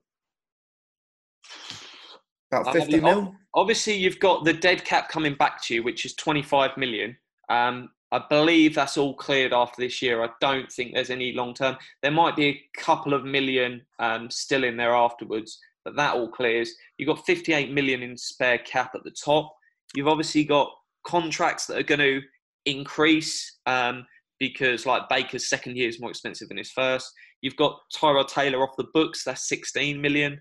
About 2.52 2.76
Um, 2.76 3.02
mil. 3.02 3.34
Obviously, 3.54 3.94
you've 3.94 4.18
got 4.18 4.44
the 4.44 4.52
dead 4.52 4.84
cap 4.84 5.08
coming 5.08 5.34
back 5.34 5.62
to 5.64 5.74
you, 5.74 5.82
which 5.82 6.04
is 6.04 6.14
25 6.14 6.76
million. 6.76 7.16
Um, 7.48 7.90
I 8.12 8.22
believe 8.28 8.74
that's 8.74 8.96
all 8.96 9.14
cleared 9.14 9.52
after 9.52 9.80
this 9.80 10.02
year. 10.02 10.22
I 10.24 10.30
don't 10.40 10.70
think 10.70 10.92
there's 10.92 11.10
any 11.10 11.32
long 11.32 11.54
term. 11.54 11.76
There 12.02 12.10
might 12.10 12.34
be 12.34 12.46
a 12.46 12.62
couple 12.76 13.14
of 13.14 13.24
million 13.24 13.82
um, 14.00 14.30
still 14.30 14.64
in 14.64 14.76
there 14.76 14.94
afterwards, 14.94 15.58
but 15.84 15.94
that 15.96 16.14
all 16.14 16.28
clears. 16.28 16.74
You've 16.98 17.08
got 17.08 17.24
58 17.24 17.72
million 17.72 18.02
in 18.02 18.16
spare 18.16 18.58
cap 18.58 18.92
at 18.94 19.04
the 19.04 19.12
top. 19.12 19.54
You've 19.94 20.08
obviously 20.08 20.44
got 20.44 20.70
contracts 21.06 21.66
that 21.66 21.78
are 21.78 21.84
going 21.84 22.00
to 22.00 22.20
increase 22.66 23.58
um, 23.66 24.06
because, 24.40 24.86
like 24.86 25.08
Baker's 25.08 25.48
second 25.48 25.76
year 25.76 25.88
is 25.88 26.00
more 26.00 26.10
expensive 26.10 26.48
than 26.48 26.58
his 26.58 26.70
first. 26.70 27.12
You've 27.42 27.56
got 27.56 27.78
Tyrod 27.94 28.28
Taylor 28.28 28.62
off 28.62 28.76
the 28.76 28.88
books. 28.92 29.24
That's 29.24 29.48
16 29.48 30.00
million. 30.00 30.40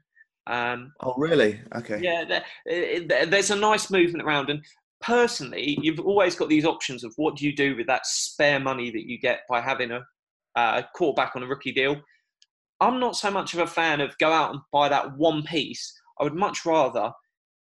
Um, 0.50 0.92
Oh, 1.02 1.14
really? 1.18 1.62
Okay. 1.76 2.00
yeah, 2.02 2.42
there, 2.66 3.26
there's 3.26 3.52
a 3.52 3.56
nice 3.56 3.90
movement 3.92 4.26
around. 4.26 4.50
And 4.50 4.66
personally, 5.00 5.78
you've 5.82 6.00
always 6.00 6.36
got 6.36 6.50
these 6.50 6.66
options 6.66 7.04
of 7.04 7.14
what 7.16 7.38
do 7.38 7.46
you 7.46 7.56
do 7.56 7.76
with 7.76 7.88
that 7.88 8.06
spare 8.06 8.60
money 8.60 8.90
that 8.92 9.08
you 9.08 9.20
get 9.20 9.42
by 9.48 9.62
having 9.62 9.92
a 9.92 10.02
uh, 10.56 10.82
quarterback 10.96 11.36
on 11.36 11.44
a 11.44 11.48
rookie 11.48 11.72
deal. 11.72 11.96
I'm 12.82 13.00
not 13.00 13.16
so 13.16 13.30
much 13.30 13.54
of 13.54 13.60
a 13.60 13.68
fan 13.68 14.02
of 14.02 14.18
go 14.18 14.32
out 14.32 14.52
and 14.52 14.60
buy 14.72 14.90
that 14.90 15.18
one 15.18 15.44
piece. 15.44 15.94
I 16.20 16.24
would 16.24 16.36
much 16.36 16.66
rather 16.66 17.12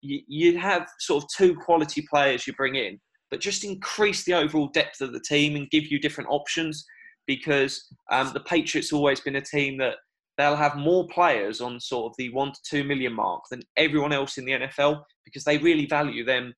you, 0.03 0.21
you 0.29 0.59
have 0.59 0.87
sort 1.01 1.25
of 1.25 1.31
two 1.31 1.57
quality 1.57 2.07
players 2.11 2.47
you 2.47 2.53
bring 2.53 2.75
in, 2.75 3.01
but 3.31 3.41
just 3.41 3.65
increase 3.65 4.25
the 4.25 4.35
overall 4.35 4.69
depth 4.69 5.01
of 5.01 5.13
the 5.13 5.21
team 5.21 5.57
and 5.57 5.71
give 5.71 5.87
you 5.87 5.99
different 5.99 6.31
options. 6.31 6.85
Because 7.27 7.87
um, 8.11 8.33
the 8.35 8.41
Patriots 8.41 8.93
always 8.93 9.21
been 9.21 9.37
a 9.37 9.41
team 9.41 9.79
that 9.79 9.95
they'll 10.37 10.57
have 10.57 10.77
more 10.77 11.07
players 11.09 11.61
on 11.61 11.79
sort 11.79 12.11
of 12.11 12.17
the 12.19 12.31
one 12.31 12.53
to 12.53 12.61
two 12.69 12.85
million 12.85 13.13
mark 13.13 13.43
than 13.51 13.63
everyone 13.77 14.13
else 14.13 14.39
in 14.39 14.45
the 14.45 14.53
NFL 14.53 15.03
because 15.25 15.45
they 15.45 15.59
really 15.59 15.87
value 15.87 16.25
them. 16.25 16.53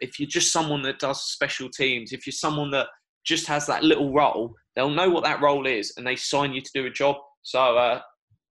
If 0.00 0.18
you're 0.18 0.28
just 0.28 0.52
someone 0.52 0.82
that 0.82 0.98
does 0.98 1.22
special 1.22 1.70
teams, 1.70 2.12
if 2.12 2.26
you're 2.26 2.32
someone 2.32 2.70
that 2.72 2.88
just 3.24 3.46
has 3.46 3.66
that 3.66 3.82
little 3.82 4.12
role, 4.12 4.54
they'll 4.74 4.90
know 4.90 5.10
what 5.10 5.24
that 5.24 5.40
role 5.40 5.66
is 5.66 5.92
and 5.96 6.06
they 6.06 6.16
sign 6.16 6.52
you 6.52 6.60
to 6.60 6.70
do 6.74 6.86
a 6.86 6.90
job. 6.90 7.16
So 7.42 7.76
uh, 7.76 8.00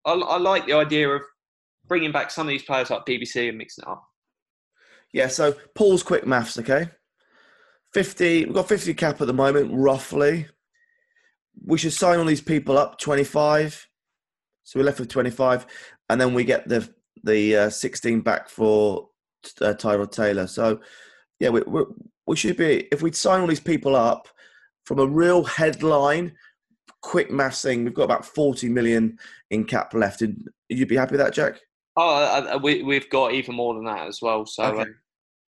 I, 0.06 0.14
I 0.14 0.38
like 0.38 0.66
the 0.66 0.74
idea 0.74 1.10
of 1.10 1.22
bringing 1.88 2.12
back 2.12 2.32
some 2.32 2.48
of 2.48 2.50
these 2.50 2.64
players 2.64 2.90
like 2.90 3.06
BBC 3.06 3.50
and 3.50 3.58
mixing 3.58 3.84
it 3.84 3.90
up. 3.90 4.04
Yeah, 5.14 5.28
so 5.28 5.56
Paul's 5.76 6.04
quick 6.04 6.26
maths, 6.26 6.58
okay? 6.60 6.90
50, 7.94 8.46
we've 8.46 8.54
got 8.54 8.68
50 8.68 8.94
cap 8.96 9.22
at 9.22 9.28
the 9.28 9.34
moment, 9.34 9.72
roughly. 9.74 10.48
We 11.66 11.78
should 11.78 11.94
sign 11.94 12.20
all 12.20 12.26
these 12.26 12.42
people 12.42 12.78
up, 12.78 13.00
25. 13.00 13.88
So 14.66 14.80
we're 14.80 14.86
left 14.86 15.00
with 15.00 15.10
25. 15.10 15.66
And 16.10 16.20
then 16.20 16.34
we 16.34 16.44
get 16.44 16.68
the 16.68 16.90
the 17.24 17.56
uh, 17.56 17.70
16 17.70 18.22
back 18.22 18.50
for 18.50 19.10
uh, 19.62 19.74
Tyrod 19.74 20.12
Taylor. 20.12 20.48
So, 20.48 20.80
yeah, 21.40 21.50
we, 21.50 21.62
we, 21.62 21.84
we 22.28 22.36
should 22.36 22.58
be, 22.58 22.88
if 22.92 23.02
we 23.02 23.12
sign 23.14 23.42
all 23.42 23.48
these 23.48 23.60
people 23.60 23.96
up 23.96 24.28
from 24.84 25.00
a 25.00 25.08
real 25.08 25.44
headline, 25.44 26.34
quick 27.02 27.32
maths 27.32 27.62
thing, 27.64 27.84
we've 27.84 27.94
got 27.94 28.04
about 28.04 28.26
40 28.26 28.70
million 28.70 29.18
in 29.50 29.64
cap 29.64 29.94
left. 29.94 30.22
And 30.22 30.48
you'd 30.70 30.88
be 30.88 30.96
happy 30.96 31.14
with 31.14 31.22
that, 31.22 31.34
Jack? 31.34 31.60
Oh, 31.96 32.16
uh, 32.16 32.60
we, 32.62 32.84
we've 32.84 33.10
got 33.10 33.34
even 33.34 33.56
more 33.56 33.74
than 33.74 33.86
that 33.86 34.08
as 34.08 34.22
well. 34.22 34.46
So, 34.46 34.64
Okay. 34.66 34.82
um, 34.82 34.96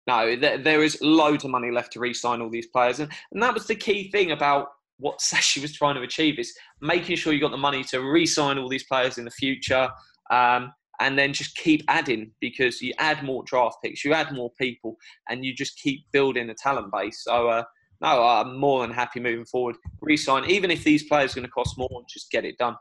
no, 0.07 0.35
there, 0.37 0.57
there 0.57 0.83
is 0.83 0.97
loads 1.01 1.43
of 1.43 1.51
money 1.51 1.69
left 1.69 1.93
to 1.93 1.99
re-sign 1.99 2.41
all 2.41 2.49
these 2.49 2.67
players, 2.67 3.01
and, 3.01 3.11
and 3.33 3.43
that 3.43 3.53
was 3.53 3.67
the 3.67 3.75
key 3.75 4.09
thing 4.09 4.31
about 4.31 4.69
what 4.99 5.19
Sashi 5.21 5.61
was 5.61 5.73
trying 5.73 5.95
to 5.95 6.01
achieve 6.01 6.39
is 6.39 6.53
making 6.81 7.15
sure 7.15 7.33
you 7.33 7.39
got 7.39 7.51
the 7.51 7.57
money 7.57 7.83
to 7.85 8.01
re-sign 8.01 8.57
all 8.57 8.69
these 8.69 8.85
players 8.85 9.17
in 9.17 9.25
the 9.25 9.31
future, 9.31 9.89
um, 10.31 10.71
and 10.99 11.17
then 11.17 11.31
just 11.31 11.55
keep 11.55 11.83
adding 11.87 12.31
because 12.41 12.81
you 12.81 12.93
add 12.97 13.23
more 13.23 13.43
draft 13.45 13.77
picks, 13.83 14.03
you 14.03 14.13
add 14.13 14.33
more 14.33 14.51
people, 14.59 14.97
and 15.29 15.45
you 15.45 15.53
just 15.53 15.77
keep 15.77 16.01
building 16.11 16.49
a 16.49 16.55
talent 16.55 16.91
base. 16.91 17.23
So, 17.23 17.49
uh, 17.49 17.63
no, 18.01 18.23
I'm 18.23 18.57
more 18.59 18.81
than 18.81 18.91
happy 18.95 19.19
moving 19.19 19.45
forward. 19.45 19.75
Re-sign, 20.01 20.49
even 20.49 20.71
if 20.71 20.83
these 20.83 21.03
players 21.03 21.33
are 21.33 21.35
going 21.35 21.47
to 21.47 21.51
cost 21.51 21.77
more, 21.77 21.89
just 22.11 22.31
get 22.31 22.45
it 22.45 22.57
done. 22.57 22.75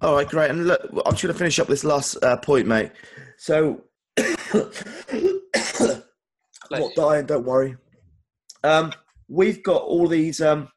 All 0.00 0.16
right, 0.16 0.28
great. 0.28 0.50
And 0.50 0.66
look, 0.66 0.82
I'm 1.06 1.12
just 1.12 1.22
going 1.22 1.32
to 1.32 1.38
finish 1.38 1.58
up 1.58 1.68
this 1.68 1.84
last 1.84 2.22
uh, 2.22 2.36
point, 2.36 2.66
mate. 2.66 2.92
So, 3.38 3.84
not 6.70 6.94
dying, 6.94 7.26
don't 7.26 7.44
worry. 7.44 7.76
Um, 8.62 8.92
we've 9.28 9.62
got 9.62 9.82
all 9.82 10.06
these 10.06 10.40
um, 10.40 10.68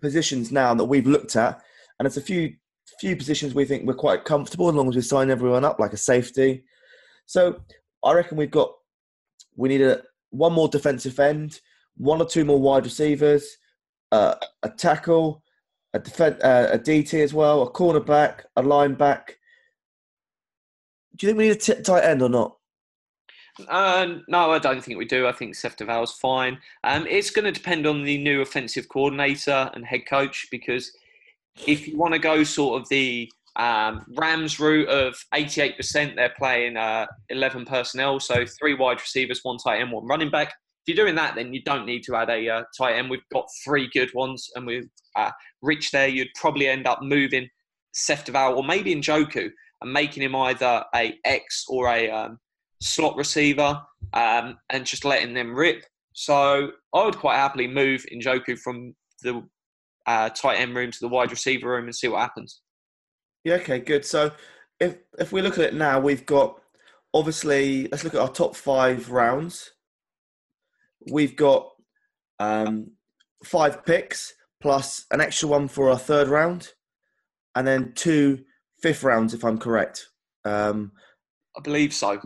positions 0.00 0.50
now 0.50 0.74
that 0.74 0.84
we've 0.84 1.06
looked 1.06 1.36
at, 1.36 1.60
and 1.98 2.06
it's 2.06 2.16
a 2.16 2.22
few 2.22 2.54
few 2.98 3.16
positions 3.16 3.54
we 3.54 3.64
think 3.64 3.86
we're 3.86 3.94
quite 3.94 4.24
comfortable 4.24 4.68
as 4.68 4.74
long 4.74 4.88
as 4.88 4.96
we 4.96 5.00
sign 5.00 5.30
everyone 5.30 5.64
up, 5.64 5.78
like 5.78 5.92
a 5.92 5.96
safety. 5.96 6.64
So, 7.26 7.60
I 8.04 8.12
reckon 8.12 8.36
we've 8.36 8.50
got 8.50 8.72
we 9.56 9.68
need 9.68 9.82
a 9.82 10.02
one 10.30 10.52
more 10.52 10.68
defensive 10.68 11.18
end, 11.18 11.60
one 11.96 12.20
or 12.20 12.26
two 12.26 12.44
more 12.44 12.60
wide 12.60 12.84
receivers, 12.84 13.56
uh, 14.12 14.34
a 14.62 14.70
tackle, 14.70 15.42
a 15.94 16.00
defen- 16.00 16.42
uh, 16.42 16.68
a 16.72 16.78
DT 16.78 17.22
as 17.22 17.34
well, 17.34 17.62
a 17.62 17.70
cornerback, 17.70 18.42
a 18.56 18.62
lineback. 18.62 19.26
Do 21.16 21.26
you 21.26 21.28
think 21.28 21.38
we 21.38 21.48
need 21.48 21.56
a 21.56 21.56
t- 21.56 21.82
tight 21.82 22.04
end 22.04 22.22
or 22.22 22.28
not? 22.28 22.56
Uh, 23.68 24.18
no, 24.28 24.50
I 24.50 24.58
don't 24.58 24.82
think 24.82 24.98
we 24.98 25.04
do. 25.04 25.26
I 25.26 25.32
think 25.32 25.54
Seth 25.54 25.76
DeValve's 25.76 26.12
fine. 26.12 26.58
Um, 26.84 27.06
it's 27.06 27.30
going 27.30 27.44
to 27.44 27.52
depend 27.52 27.86
on 27.86 28.04
the 28.04 28.18
new 28.18 28.40
offensive 28.40 28.88
coordinator 28.88 29.70
and 29.74 29.84
head 29.84 30.06
coach 30.08 30.46
because 30.50 30.92
if 31.66 31.86
you 31.86 31.96
want 31.96 32.14
to 32.14 32.18
go 32.18 32.44
sort 32.44 32.80
of 32.80 32.88
the 32.88 33.30
um, 33.56 34.04
Rams 34.16 34.60
route 34.60 34.88
of 34.88 35.14
88%, 35.34 36.16
they're 36.16 36.34
playing 36.38 36.76
uh, 36.76 37.06
11 37.28 37.64
personnel, 37.64 38.20
so 38.20 38.44
three 38.46 38.74
wide 38.74 39.00
receivers, 39.00 39.40
one 39.42 39.58
tight 39.58 39.80
end, 39.80 39.92
one 39.92 40.06
running 40.06 40.30
back. 40.30 40.48
If 40.86 40.96
you're 40.96 41.04
doing 41.04 41.16
that, 41.16 41.34
then 41.34 41.52
you 41.52 41.62
don't 41.62 41.84
need 41.84 42.02
to 42.04 42.16
add 42.16 42.30
a 42.30 42.48
uh, 42.48 42.62
tight 42.76 42.94
end. 42.94 43.10
We've 43.10 43.20
got 43.32 43.46
three 43.64 43.88
good 43.92 44.10
ones, 44.14 44.48
and 44.54 44.66
with 44.66 44.86
uh, 45.16 45.30
Rich 45.62 45.90
there, 45.90 46.08
you'd 46.08 46.28
probably 46.36 46.68
end 46.68 46.86
up 46.86 47.02
moving 47.02 47.48
Seth 47.92 48.26
Deval 48.26 48.56
or 48.56 48.64
maybe 48.64 48.94
Njoku 48.94 49.50
and 49.82 49.92
making 49.92 50.22
him 50.22 50.34
either 50.34 50.84
a 50.94 51.18
X 51.24 51.64
or 51.68 51.88
a 51.88 52.10
um, 52.10 52.38
slot 52.80 53.16
receiver 53.16 53.80
um, 54.12 54.58
and 54.70 54.86
just 54.86 55.04
letting 55.04 55.34
them 55.34 55.54
rip. 55.54 55.84
So 56.12 56.72
I 56.94 57.04
would 57.04 57.16
quite 57.16 57.36
happily 57.36 57.68
move 57.68 58.04
Njoku 58.12 58.58
from 58.58 58.94
the 59.22 59.42
uh, 60.06 60.30
tight 60.30 60.56
end 60.56 60.74
room 60.74 60.90
to 60.90 60.98
the 61.00 61.08
wide 61.08 61.30
receiver 61.30 61.68
room 61.68 61.84
and 61.84 61.94
see 61.94 62.08
what 62.08 62.20
happens. 62.20 62.60
Yeah, 63.44 63.54
okay, 63.54 63.78
good. 63.78 64.04
So 64.04 64.32
if 64.78 64.96
if 65.18 65.32
we 65.32 65.42
look 65.42 65.58
at 65.58 65.66
it 65.66 65.74
now, 65.74 66.00
we've 66.00 66.26
got 66.26 66.60
obviously 67.14 67.88
let's 67.88 68.04
look 68.04 68.14
at 68.14 68.20
our 68.20 68.28
top 68.28 68.56
five 68.56 69.10
rounds. 69.10 69.70
We've 71.10 71.36
got 71.36 71.70
um, 72.38 72.92
five 73.44 73.84
picks 73.84 74.34
plus 74.60 75.06
an 75.10 75.20
extra 75.20 75.48
one 75.48 75.68
for 75.68 75.90
our 75.90 75.98
third 75.98 76.28
round, 76.28 76.72
and 77.54 77.66
then 77.66 77.92
two 77.94 78.40
fifth 78.82 79.02
rounds, 79.02 79.32
if 79.32 79.44
I'm 79.44 79.58
correct. 79.58 80.08
Um, 80.44 80.92
I 81.56 81.60
believe 81.60 81.92
so. 81.92 82.20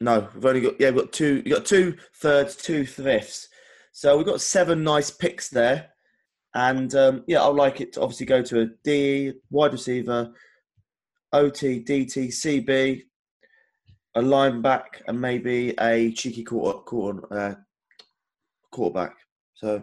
No, 0.00 0.28
we've 0.34 0.44
only 0.44 0.60
got 0.60 0.80
yeah, 0.80 0.90
we've 0.90 1.04
got 1.04 1.12
two. 1.12 1.42
You 1.44 1.54
got 1.54 1.64
two 1.64 1.96
thirds, 2.16 2.56
two 2.56 2.86
fifths. 2.86 3.48
So 3.92 4.16
we've 4.16 4.26
got 4.26 4.40
seven 4.40 4.82
nice 4.82 5.10
picks 5.10 5.48
there, 5.48 5.90
and 6.54 6.94
um, 6.94 7.24
yeah, 7.26 7.42
I'd 7.42 7.54
like 7.54 7.80
it 7.80 7.92
to 7.94 8.02
obviously 8.02 8.26
go 8.26 8.42
to 8.42 8.60
a 8.62 8.66
D 8.84 9.32
wide 9.50 9.72
receiver, 9.72 10.32
OT, 11.32 11.82
DT, 11.82 12.28
CB, 12.28 13.02
a 14.14 14.20
lineback, 14.20 15.02
and 15.06 15.20
maybe 15.20 15.74
a 15.80 16.12
cheeky 16.12 16.44
quarter, 16.44 16.78
quarter 16.80 17.32
uh, 17.32 17.54
quarterback. 18.70 19.16
So 19.54 19.82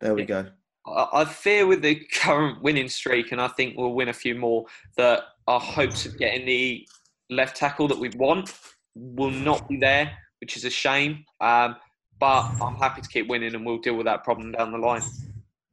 there 0.00 0.14
we 0.14 0.24
go. 0.24 0.46
I 0.86 1.08
I 1.12 1.24
fear 1.24 1.66
with 1.66 1.82
the 1.82 1.96
current 2.12 2.62
winning 2.62 2.88
streak, 2.88 3.32
and 3.32 3.40
I 3.40 3.48
think 3.48 3.76
we'll 3.76 3.94
win 3.94 4.08
a 4.08 4.14
few 4.14 4.34
more, 4.34 4.66
that 4.96 5.22
our 5.46 5.60
hopes 5.60 6.06
of 6.06 6.18
getting 6.18 6.46
the 6.46 6.86
left 7.30 7.56
tackle 7.56 7.88
that 7.88 7.98
we 7.98 8.10
want 8.10 8.54
will 8.98 9.30
not 9.30 9.68
be 9.68 9.76
there, 9.76 10.10
which 10.40 10.56
is 10.56 10.64
a 10.64 10.70
shame. 10.70 11.24
Um, 11.40 11.76
but 12.20 12.50
I'm 12.60 12.76
happy 12.76 13.00
to 13.00 13.08
keep 13.08 13.28
winning, 13.28 13.54
and 13.54 13.64
we'll 13.64 13.78
deal 13.78 13.94
with 13.94 14.06
that 14.06 14.24
problem 14.24 14.52
down 14.52 14.72
the 14.72 14.78
line. 14.78 15.02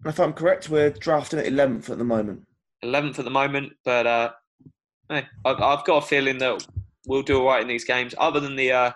If 0.06 0.20
I'm 0.20 0.34
correct, 0.34 0.70
we're 0.70 0.92
drafting 0.92 1.40
at 1.40 1.46
11th 1.46 1.90
at 1.90 1.98
the 1.98 2.04
moment. 2.04 2.46
11th 2.84 3.20
at 3.20 3.26
the 3.26 3.32
moment, 3.32 3.74
but 3.84 4.06
uh, 4.06 4.32
hey, 5.10 5.26
I've, 5.44 5.60
I've 5.60 5.86
got 5.86 6.04
a 6.04 6.06
feeling 6.06 6.38
that 6.38 6.66
we'll 7.08 7.24
do 7.24 7.40
all 7.40 7.48
right 7.48 7.62
in 7.62 7.68
these 7.68 7.86
games. 7.86 8.14
Other 8.20 8.40
than 8.40 8.56
the 8.56 8.72
uh, 8.72 8.92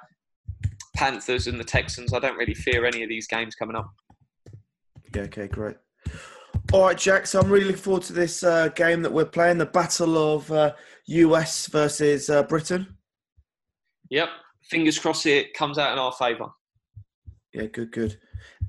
Panthers 0.95 1.47
and 1.47 1.59
the 1.59 1.63
Texans, 1.63 2.13
I 2.13 2.19
don't 2.19 2.37
really 2.37 2.53
fear 2.53 2.85
any 2.85 3.01
of 3.01 3.09
these 3.09 3.27
games 3.27 3.55
coming 3.55 3.75
up. 3.75 3.89
Yeah, 5.15 5.23
okay, 5.23 5.47
great. 5.47 5.77
All 6.71 6.83
right, 6.83 6.97
Jack. 6.97 7.25
So 7.25 7.39
I'm 7.39 7.49
really 7.49 7.65
looking 7.65 7.81
forward 7.81 8.03
to 8.03 8.13
this 8.13 8.43
uh, 8.43 8.67
game 8.69 9.01
that 9.01 9.11
we're 9.11 9.25
playing, 9.25 9.57
the 9.57 9.65
Battle 9.65 10.35
of 10.35 10.51
uh, 10.51 10.73
US 11.07 11.65
versus 11.67 12.29
uh, 12.29 12.43
Britain. 12.43 12.95
Yep. 14.09 14.29
Fingers 14.63 14.99
crossed 14.99 15.25
it 15.25 15.53
comes 15.53 15.77
out 15.77 15.93
in 15.93 15.99
our 15.99 16.11
favour. 16.11 16.49
Yeah, 17.53 17.65
good, 17.65 17.91
good. 17.91 18.19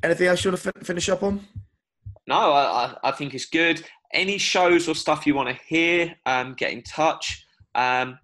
Anything 0.03 0.29
else 0.29 0.45
you 0.45 0.51
want 0.51 0.63
to 0.63 0.73
fin- 0.73 0.85
finish 0.85 1.09
up 1.09 1.23
on? 1.23 1.47
No, 2.27 2.53
I, 2.53 2.95
I 3.03 3.11
think 3.11 3.35
it's 3.35 3.47
good. 3.47 3.85
Any 4.13 4.39
shows 4.39 4.89
or 4.89 4.95
stuff 4.95 5.27
you 5.27 5.35
want 5.35 5.49
to 5.49 5.65
hear, 5.67 6.15
um, 6.27 6.55
get 6.55 6.73
in 6.73 6.83
touch. 6.83 7.45
Um, 7.75 8.19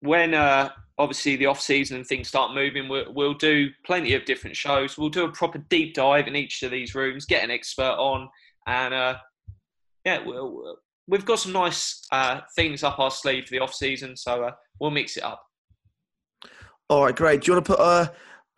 when 0.00 0.34
uh, 0.34 0.70
obviously 0.98 1.36
the 1.36 1.46
off 1.46 1.60
season 1.60 1.96
and 1.96 2.06
things 2.06 2.28
start 2.28 2.54
moving, 2.54 2.88
we'll, 2.88 3.12
we'll, 3.12 3.34
do 3.34 3.70
plenty 3.84 4.14
of 4.14 4.24
different 4.24 4.56
shows. 4.56 4.98
We'll 4.98 5.08
do 5.08 5.24
a 5.24 5.32
proper 5.32 5.58
deep 5.58 5.94
dive 5.94 6.26
in 6.26 6.36
each 6.36 6.62
of 6.62 6.70
these 6.70 6.94
rooms, 6.94 7.24
get 7.24 7.44
an 7.44 7.50
expert 7.50 7.96
on, 7.98 8.28
and 8.66 8.94
uh, 8.94 9.16
yeah, 10.04 10.24
we'll, 10.24 10.78
we've 11.12 11.26
got 11.26 11.38
some 11.38 11.52
nice 11.52 12.04
uh, 12.10 12.40
things 12.56 12.82
up 12.82 12.98
our 12.98 13.10
sleeve 13.10 13.44
for 13.44 13.50
the 13.50 13.60
off 13.60 13.74
season, 13.74 14.16
so 14.16 14.44
uh, 14.44 14.52
we'll 14.80 14.90
mix 14.90 15.16
it 15.18 15.22
up. 15.22 15.44
All 16.88 17.04
right, 17.04 17.14
great. 17.14 17.42
Do 17.42 17.50
you 17.52 17.54
want 17.54 17.66
to 17.66 17.76
put 17.76 17.80
a 17.80 18.12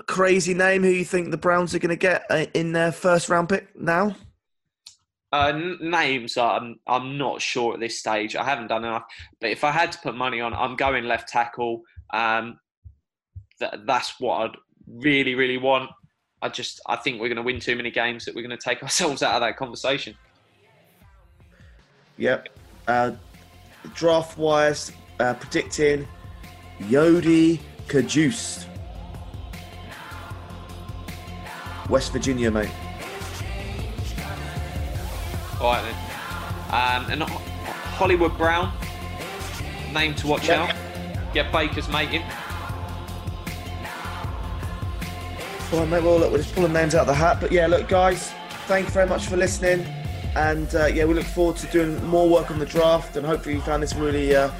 crazy 0.07 0.55
name 0.55 0.82
who 0.82 0.88
you 0.88 1.05
think 1.05 1.30
the 1.30 1.36
Browns 1.36 1.74
are 1.74 1.78
going 1.80 1.90
to 1.90 1.96
get 1.96 2.24
uh, 2.30 2.46
in 2.55 2.72
their 2.72 2.92
first 2.92 3.28
round 3.28 3.48
pick 3.48 3.78
now? 3.78 4.16
Uh, 5.32 5.52
n- 5.52 5.78
names, 5.80 6.38
I'm 6.38 6.76
I'm 6.86 7.18
not 7.18 7.42
sure 7.42 7.74
at 7.74 7.80
this 7.80 7.98
stage. 7.98 8.36
I 8.36 8.44
haven't 8.44 8.68
done 8.68 8.84
enough. 8.84 9.05
But 9.40 9.50
if 9.50 9.64
I 9.64 9.72
had 9.72 9.90
to 9.92 9.98
put 9.98 10.14
money 10.14 10.40
on, 10.40 10.55
I'm 10.55 10.76
going 10.76 11.05
left 11.05 11.28
tackle. 11.28 11.82
Um, 12.12 12.61
th- 13.59 13.80
that's 13.84 14.20
what 14.20 14.42
I'd 14.42 14.57
really, 14.86 15.34
really 15.34 15.59
want. 15.59 15.90
I 16.40 16.50
just 16.50 16.80
I 16.86 16.94
think 16.94 17.20
we're 17.20 17.28
going 17.28 17.36
to 17.36 17.42
win 17.42 17.59
too 17.59 17.74
many 17.74 17.90
games 17.90 18.24
that 18.24 18.34
we're 18.36 18.46
going 18.46 18.57
to 18.57 18.64
take 18.64 18.82
ourselves 18.84 19.24
out 19.24 19.34
of 19.34 19.40
that 19.40 19.57
conversation. 19.57 20.14
Yep. 22.16 22.48
Uh, 22.86 23.12
draft 23.94 24.38
wise, 24.38 24.92
uh, 25.20 25.34
predicting 25.34 26.06
Yodny 26.80 27.60
Cajuste. 27.88 28.66
West 31.88 32.12
Virginia, 32.12 32.50
mate. 32.50 32.70
All 35.60 35.72
right 35.72 35.82
then. 35.82 35.94
Um, 36.70 37.10
and 37.10 37.22
Hollywood 37.22 38.36
Brown, 38.36 38.72
name 39.92 40.14
to 40.16 40.26
watch 40.26 40.48
out. 40.48 40.74
Get 41.32 41.52
Baker's 41.52 41.88
mate 41.88 42.12
in. 42.12 42.22
Well, 45.72 45.86
mate, 45.86 46.02
well, 46.02 46.18
look, 46.18 46.32
we're 46.32 46.38
just 46.38 46.54
pulling 46.54 46.72
names 46.72 46.94
out 46.94 47.02
of 47.02 47.06
the 47.08 47.14
hat. 47.14 47.40
But 47.40 47.50
yeah, 47.52 47.66
look, 47.66 47.88
guys, 47.88 48.32
thank 48.66 48.86
you 48.86 48.92
very 48.92 49.08
much 49.08 49.26
for 49.26 49.36
listening. 49.36 49.86
And 50.37 50.74
uh, 50.74 50.87
yeah, 50.87 51.05
we 51.05 51.14
look 51.14 51.24
forward 51.24 51.57
to 51.59 51.66
doing 51.68 52.03
more 52.07 52.28
work 52.28 52.51
on 52.51 52.59
the 52.59 52.66
draft. 52.66 53.16
And 53.16 53.26
hopefully, 53.26 53.55
you 53.55 53.61
found 53.61 53.82
this 53.82 53.95
really, 53.95 54.35
uh, 54.35 54.51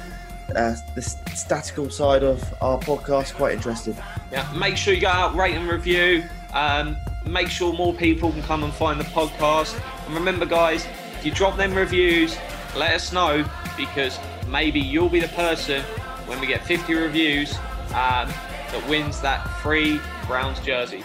uh, 0.55 0.75
the 0.95 1.01
statical 1.01 1.89
side 1.89 2.23
of 2.23 2.41
our 2.61 2.79
podcast 2.79 3.33
quite 3.33 3.53
interesting. 3.53 3.95
Yeah, 4.31 4.51
make 4.53 4.77
sure 4.77 4.93
you 4.93 5.01
go 5.01 5.07
out, 5.07 5.35
rate 5.35 5.55
and 5.55 5.69
review. 5.69 6.23
Um, 6.53 6.95
make 7.25 7.49
sure 7.49 7.73
more 7.73 7.93
people 7.93 8.31
can 8.31 8.43
come 8.43 8.63
and 8.63 8.73
find 8.73 8.99
the 8.99 9.05
podcast. 9.05 9.79
And 10.05 10.15
remember, 10.15 10.45
guys, 10.45 10.87
if 11.17 11.25
you 11.25 11.31
drop 11.31 11.57
them 11.57 11.73
reviews, 11.73 12.37
let 12.75 12.93
us 12.93 13.11
know 13.11 13.45
because 13.75 14.17
maybe 14.47 14.79
you'll 14.79 15.09
be 15.09 15.19
the 15.19 15.27
person 15.29 15.83
when 16.27 16.39
we 16.39 16.47
get 16.47 16.65
50 16.65 16.93
reviews 16.93 17.55
um, 17.89 18.29
that 18.71 18.83
wins 18.89 19.21
that 19.21 19.43
free 19.61 19.99
Browns 20.27 20.59
jersey. 20.61 21.03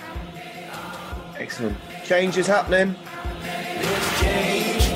Excellent. 1.38 1.76
Change 2.04 2.36
is 2.36 2.46
happening. 2.46 2.94
There's 3.42 4.20
change 4.20 4.94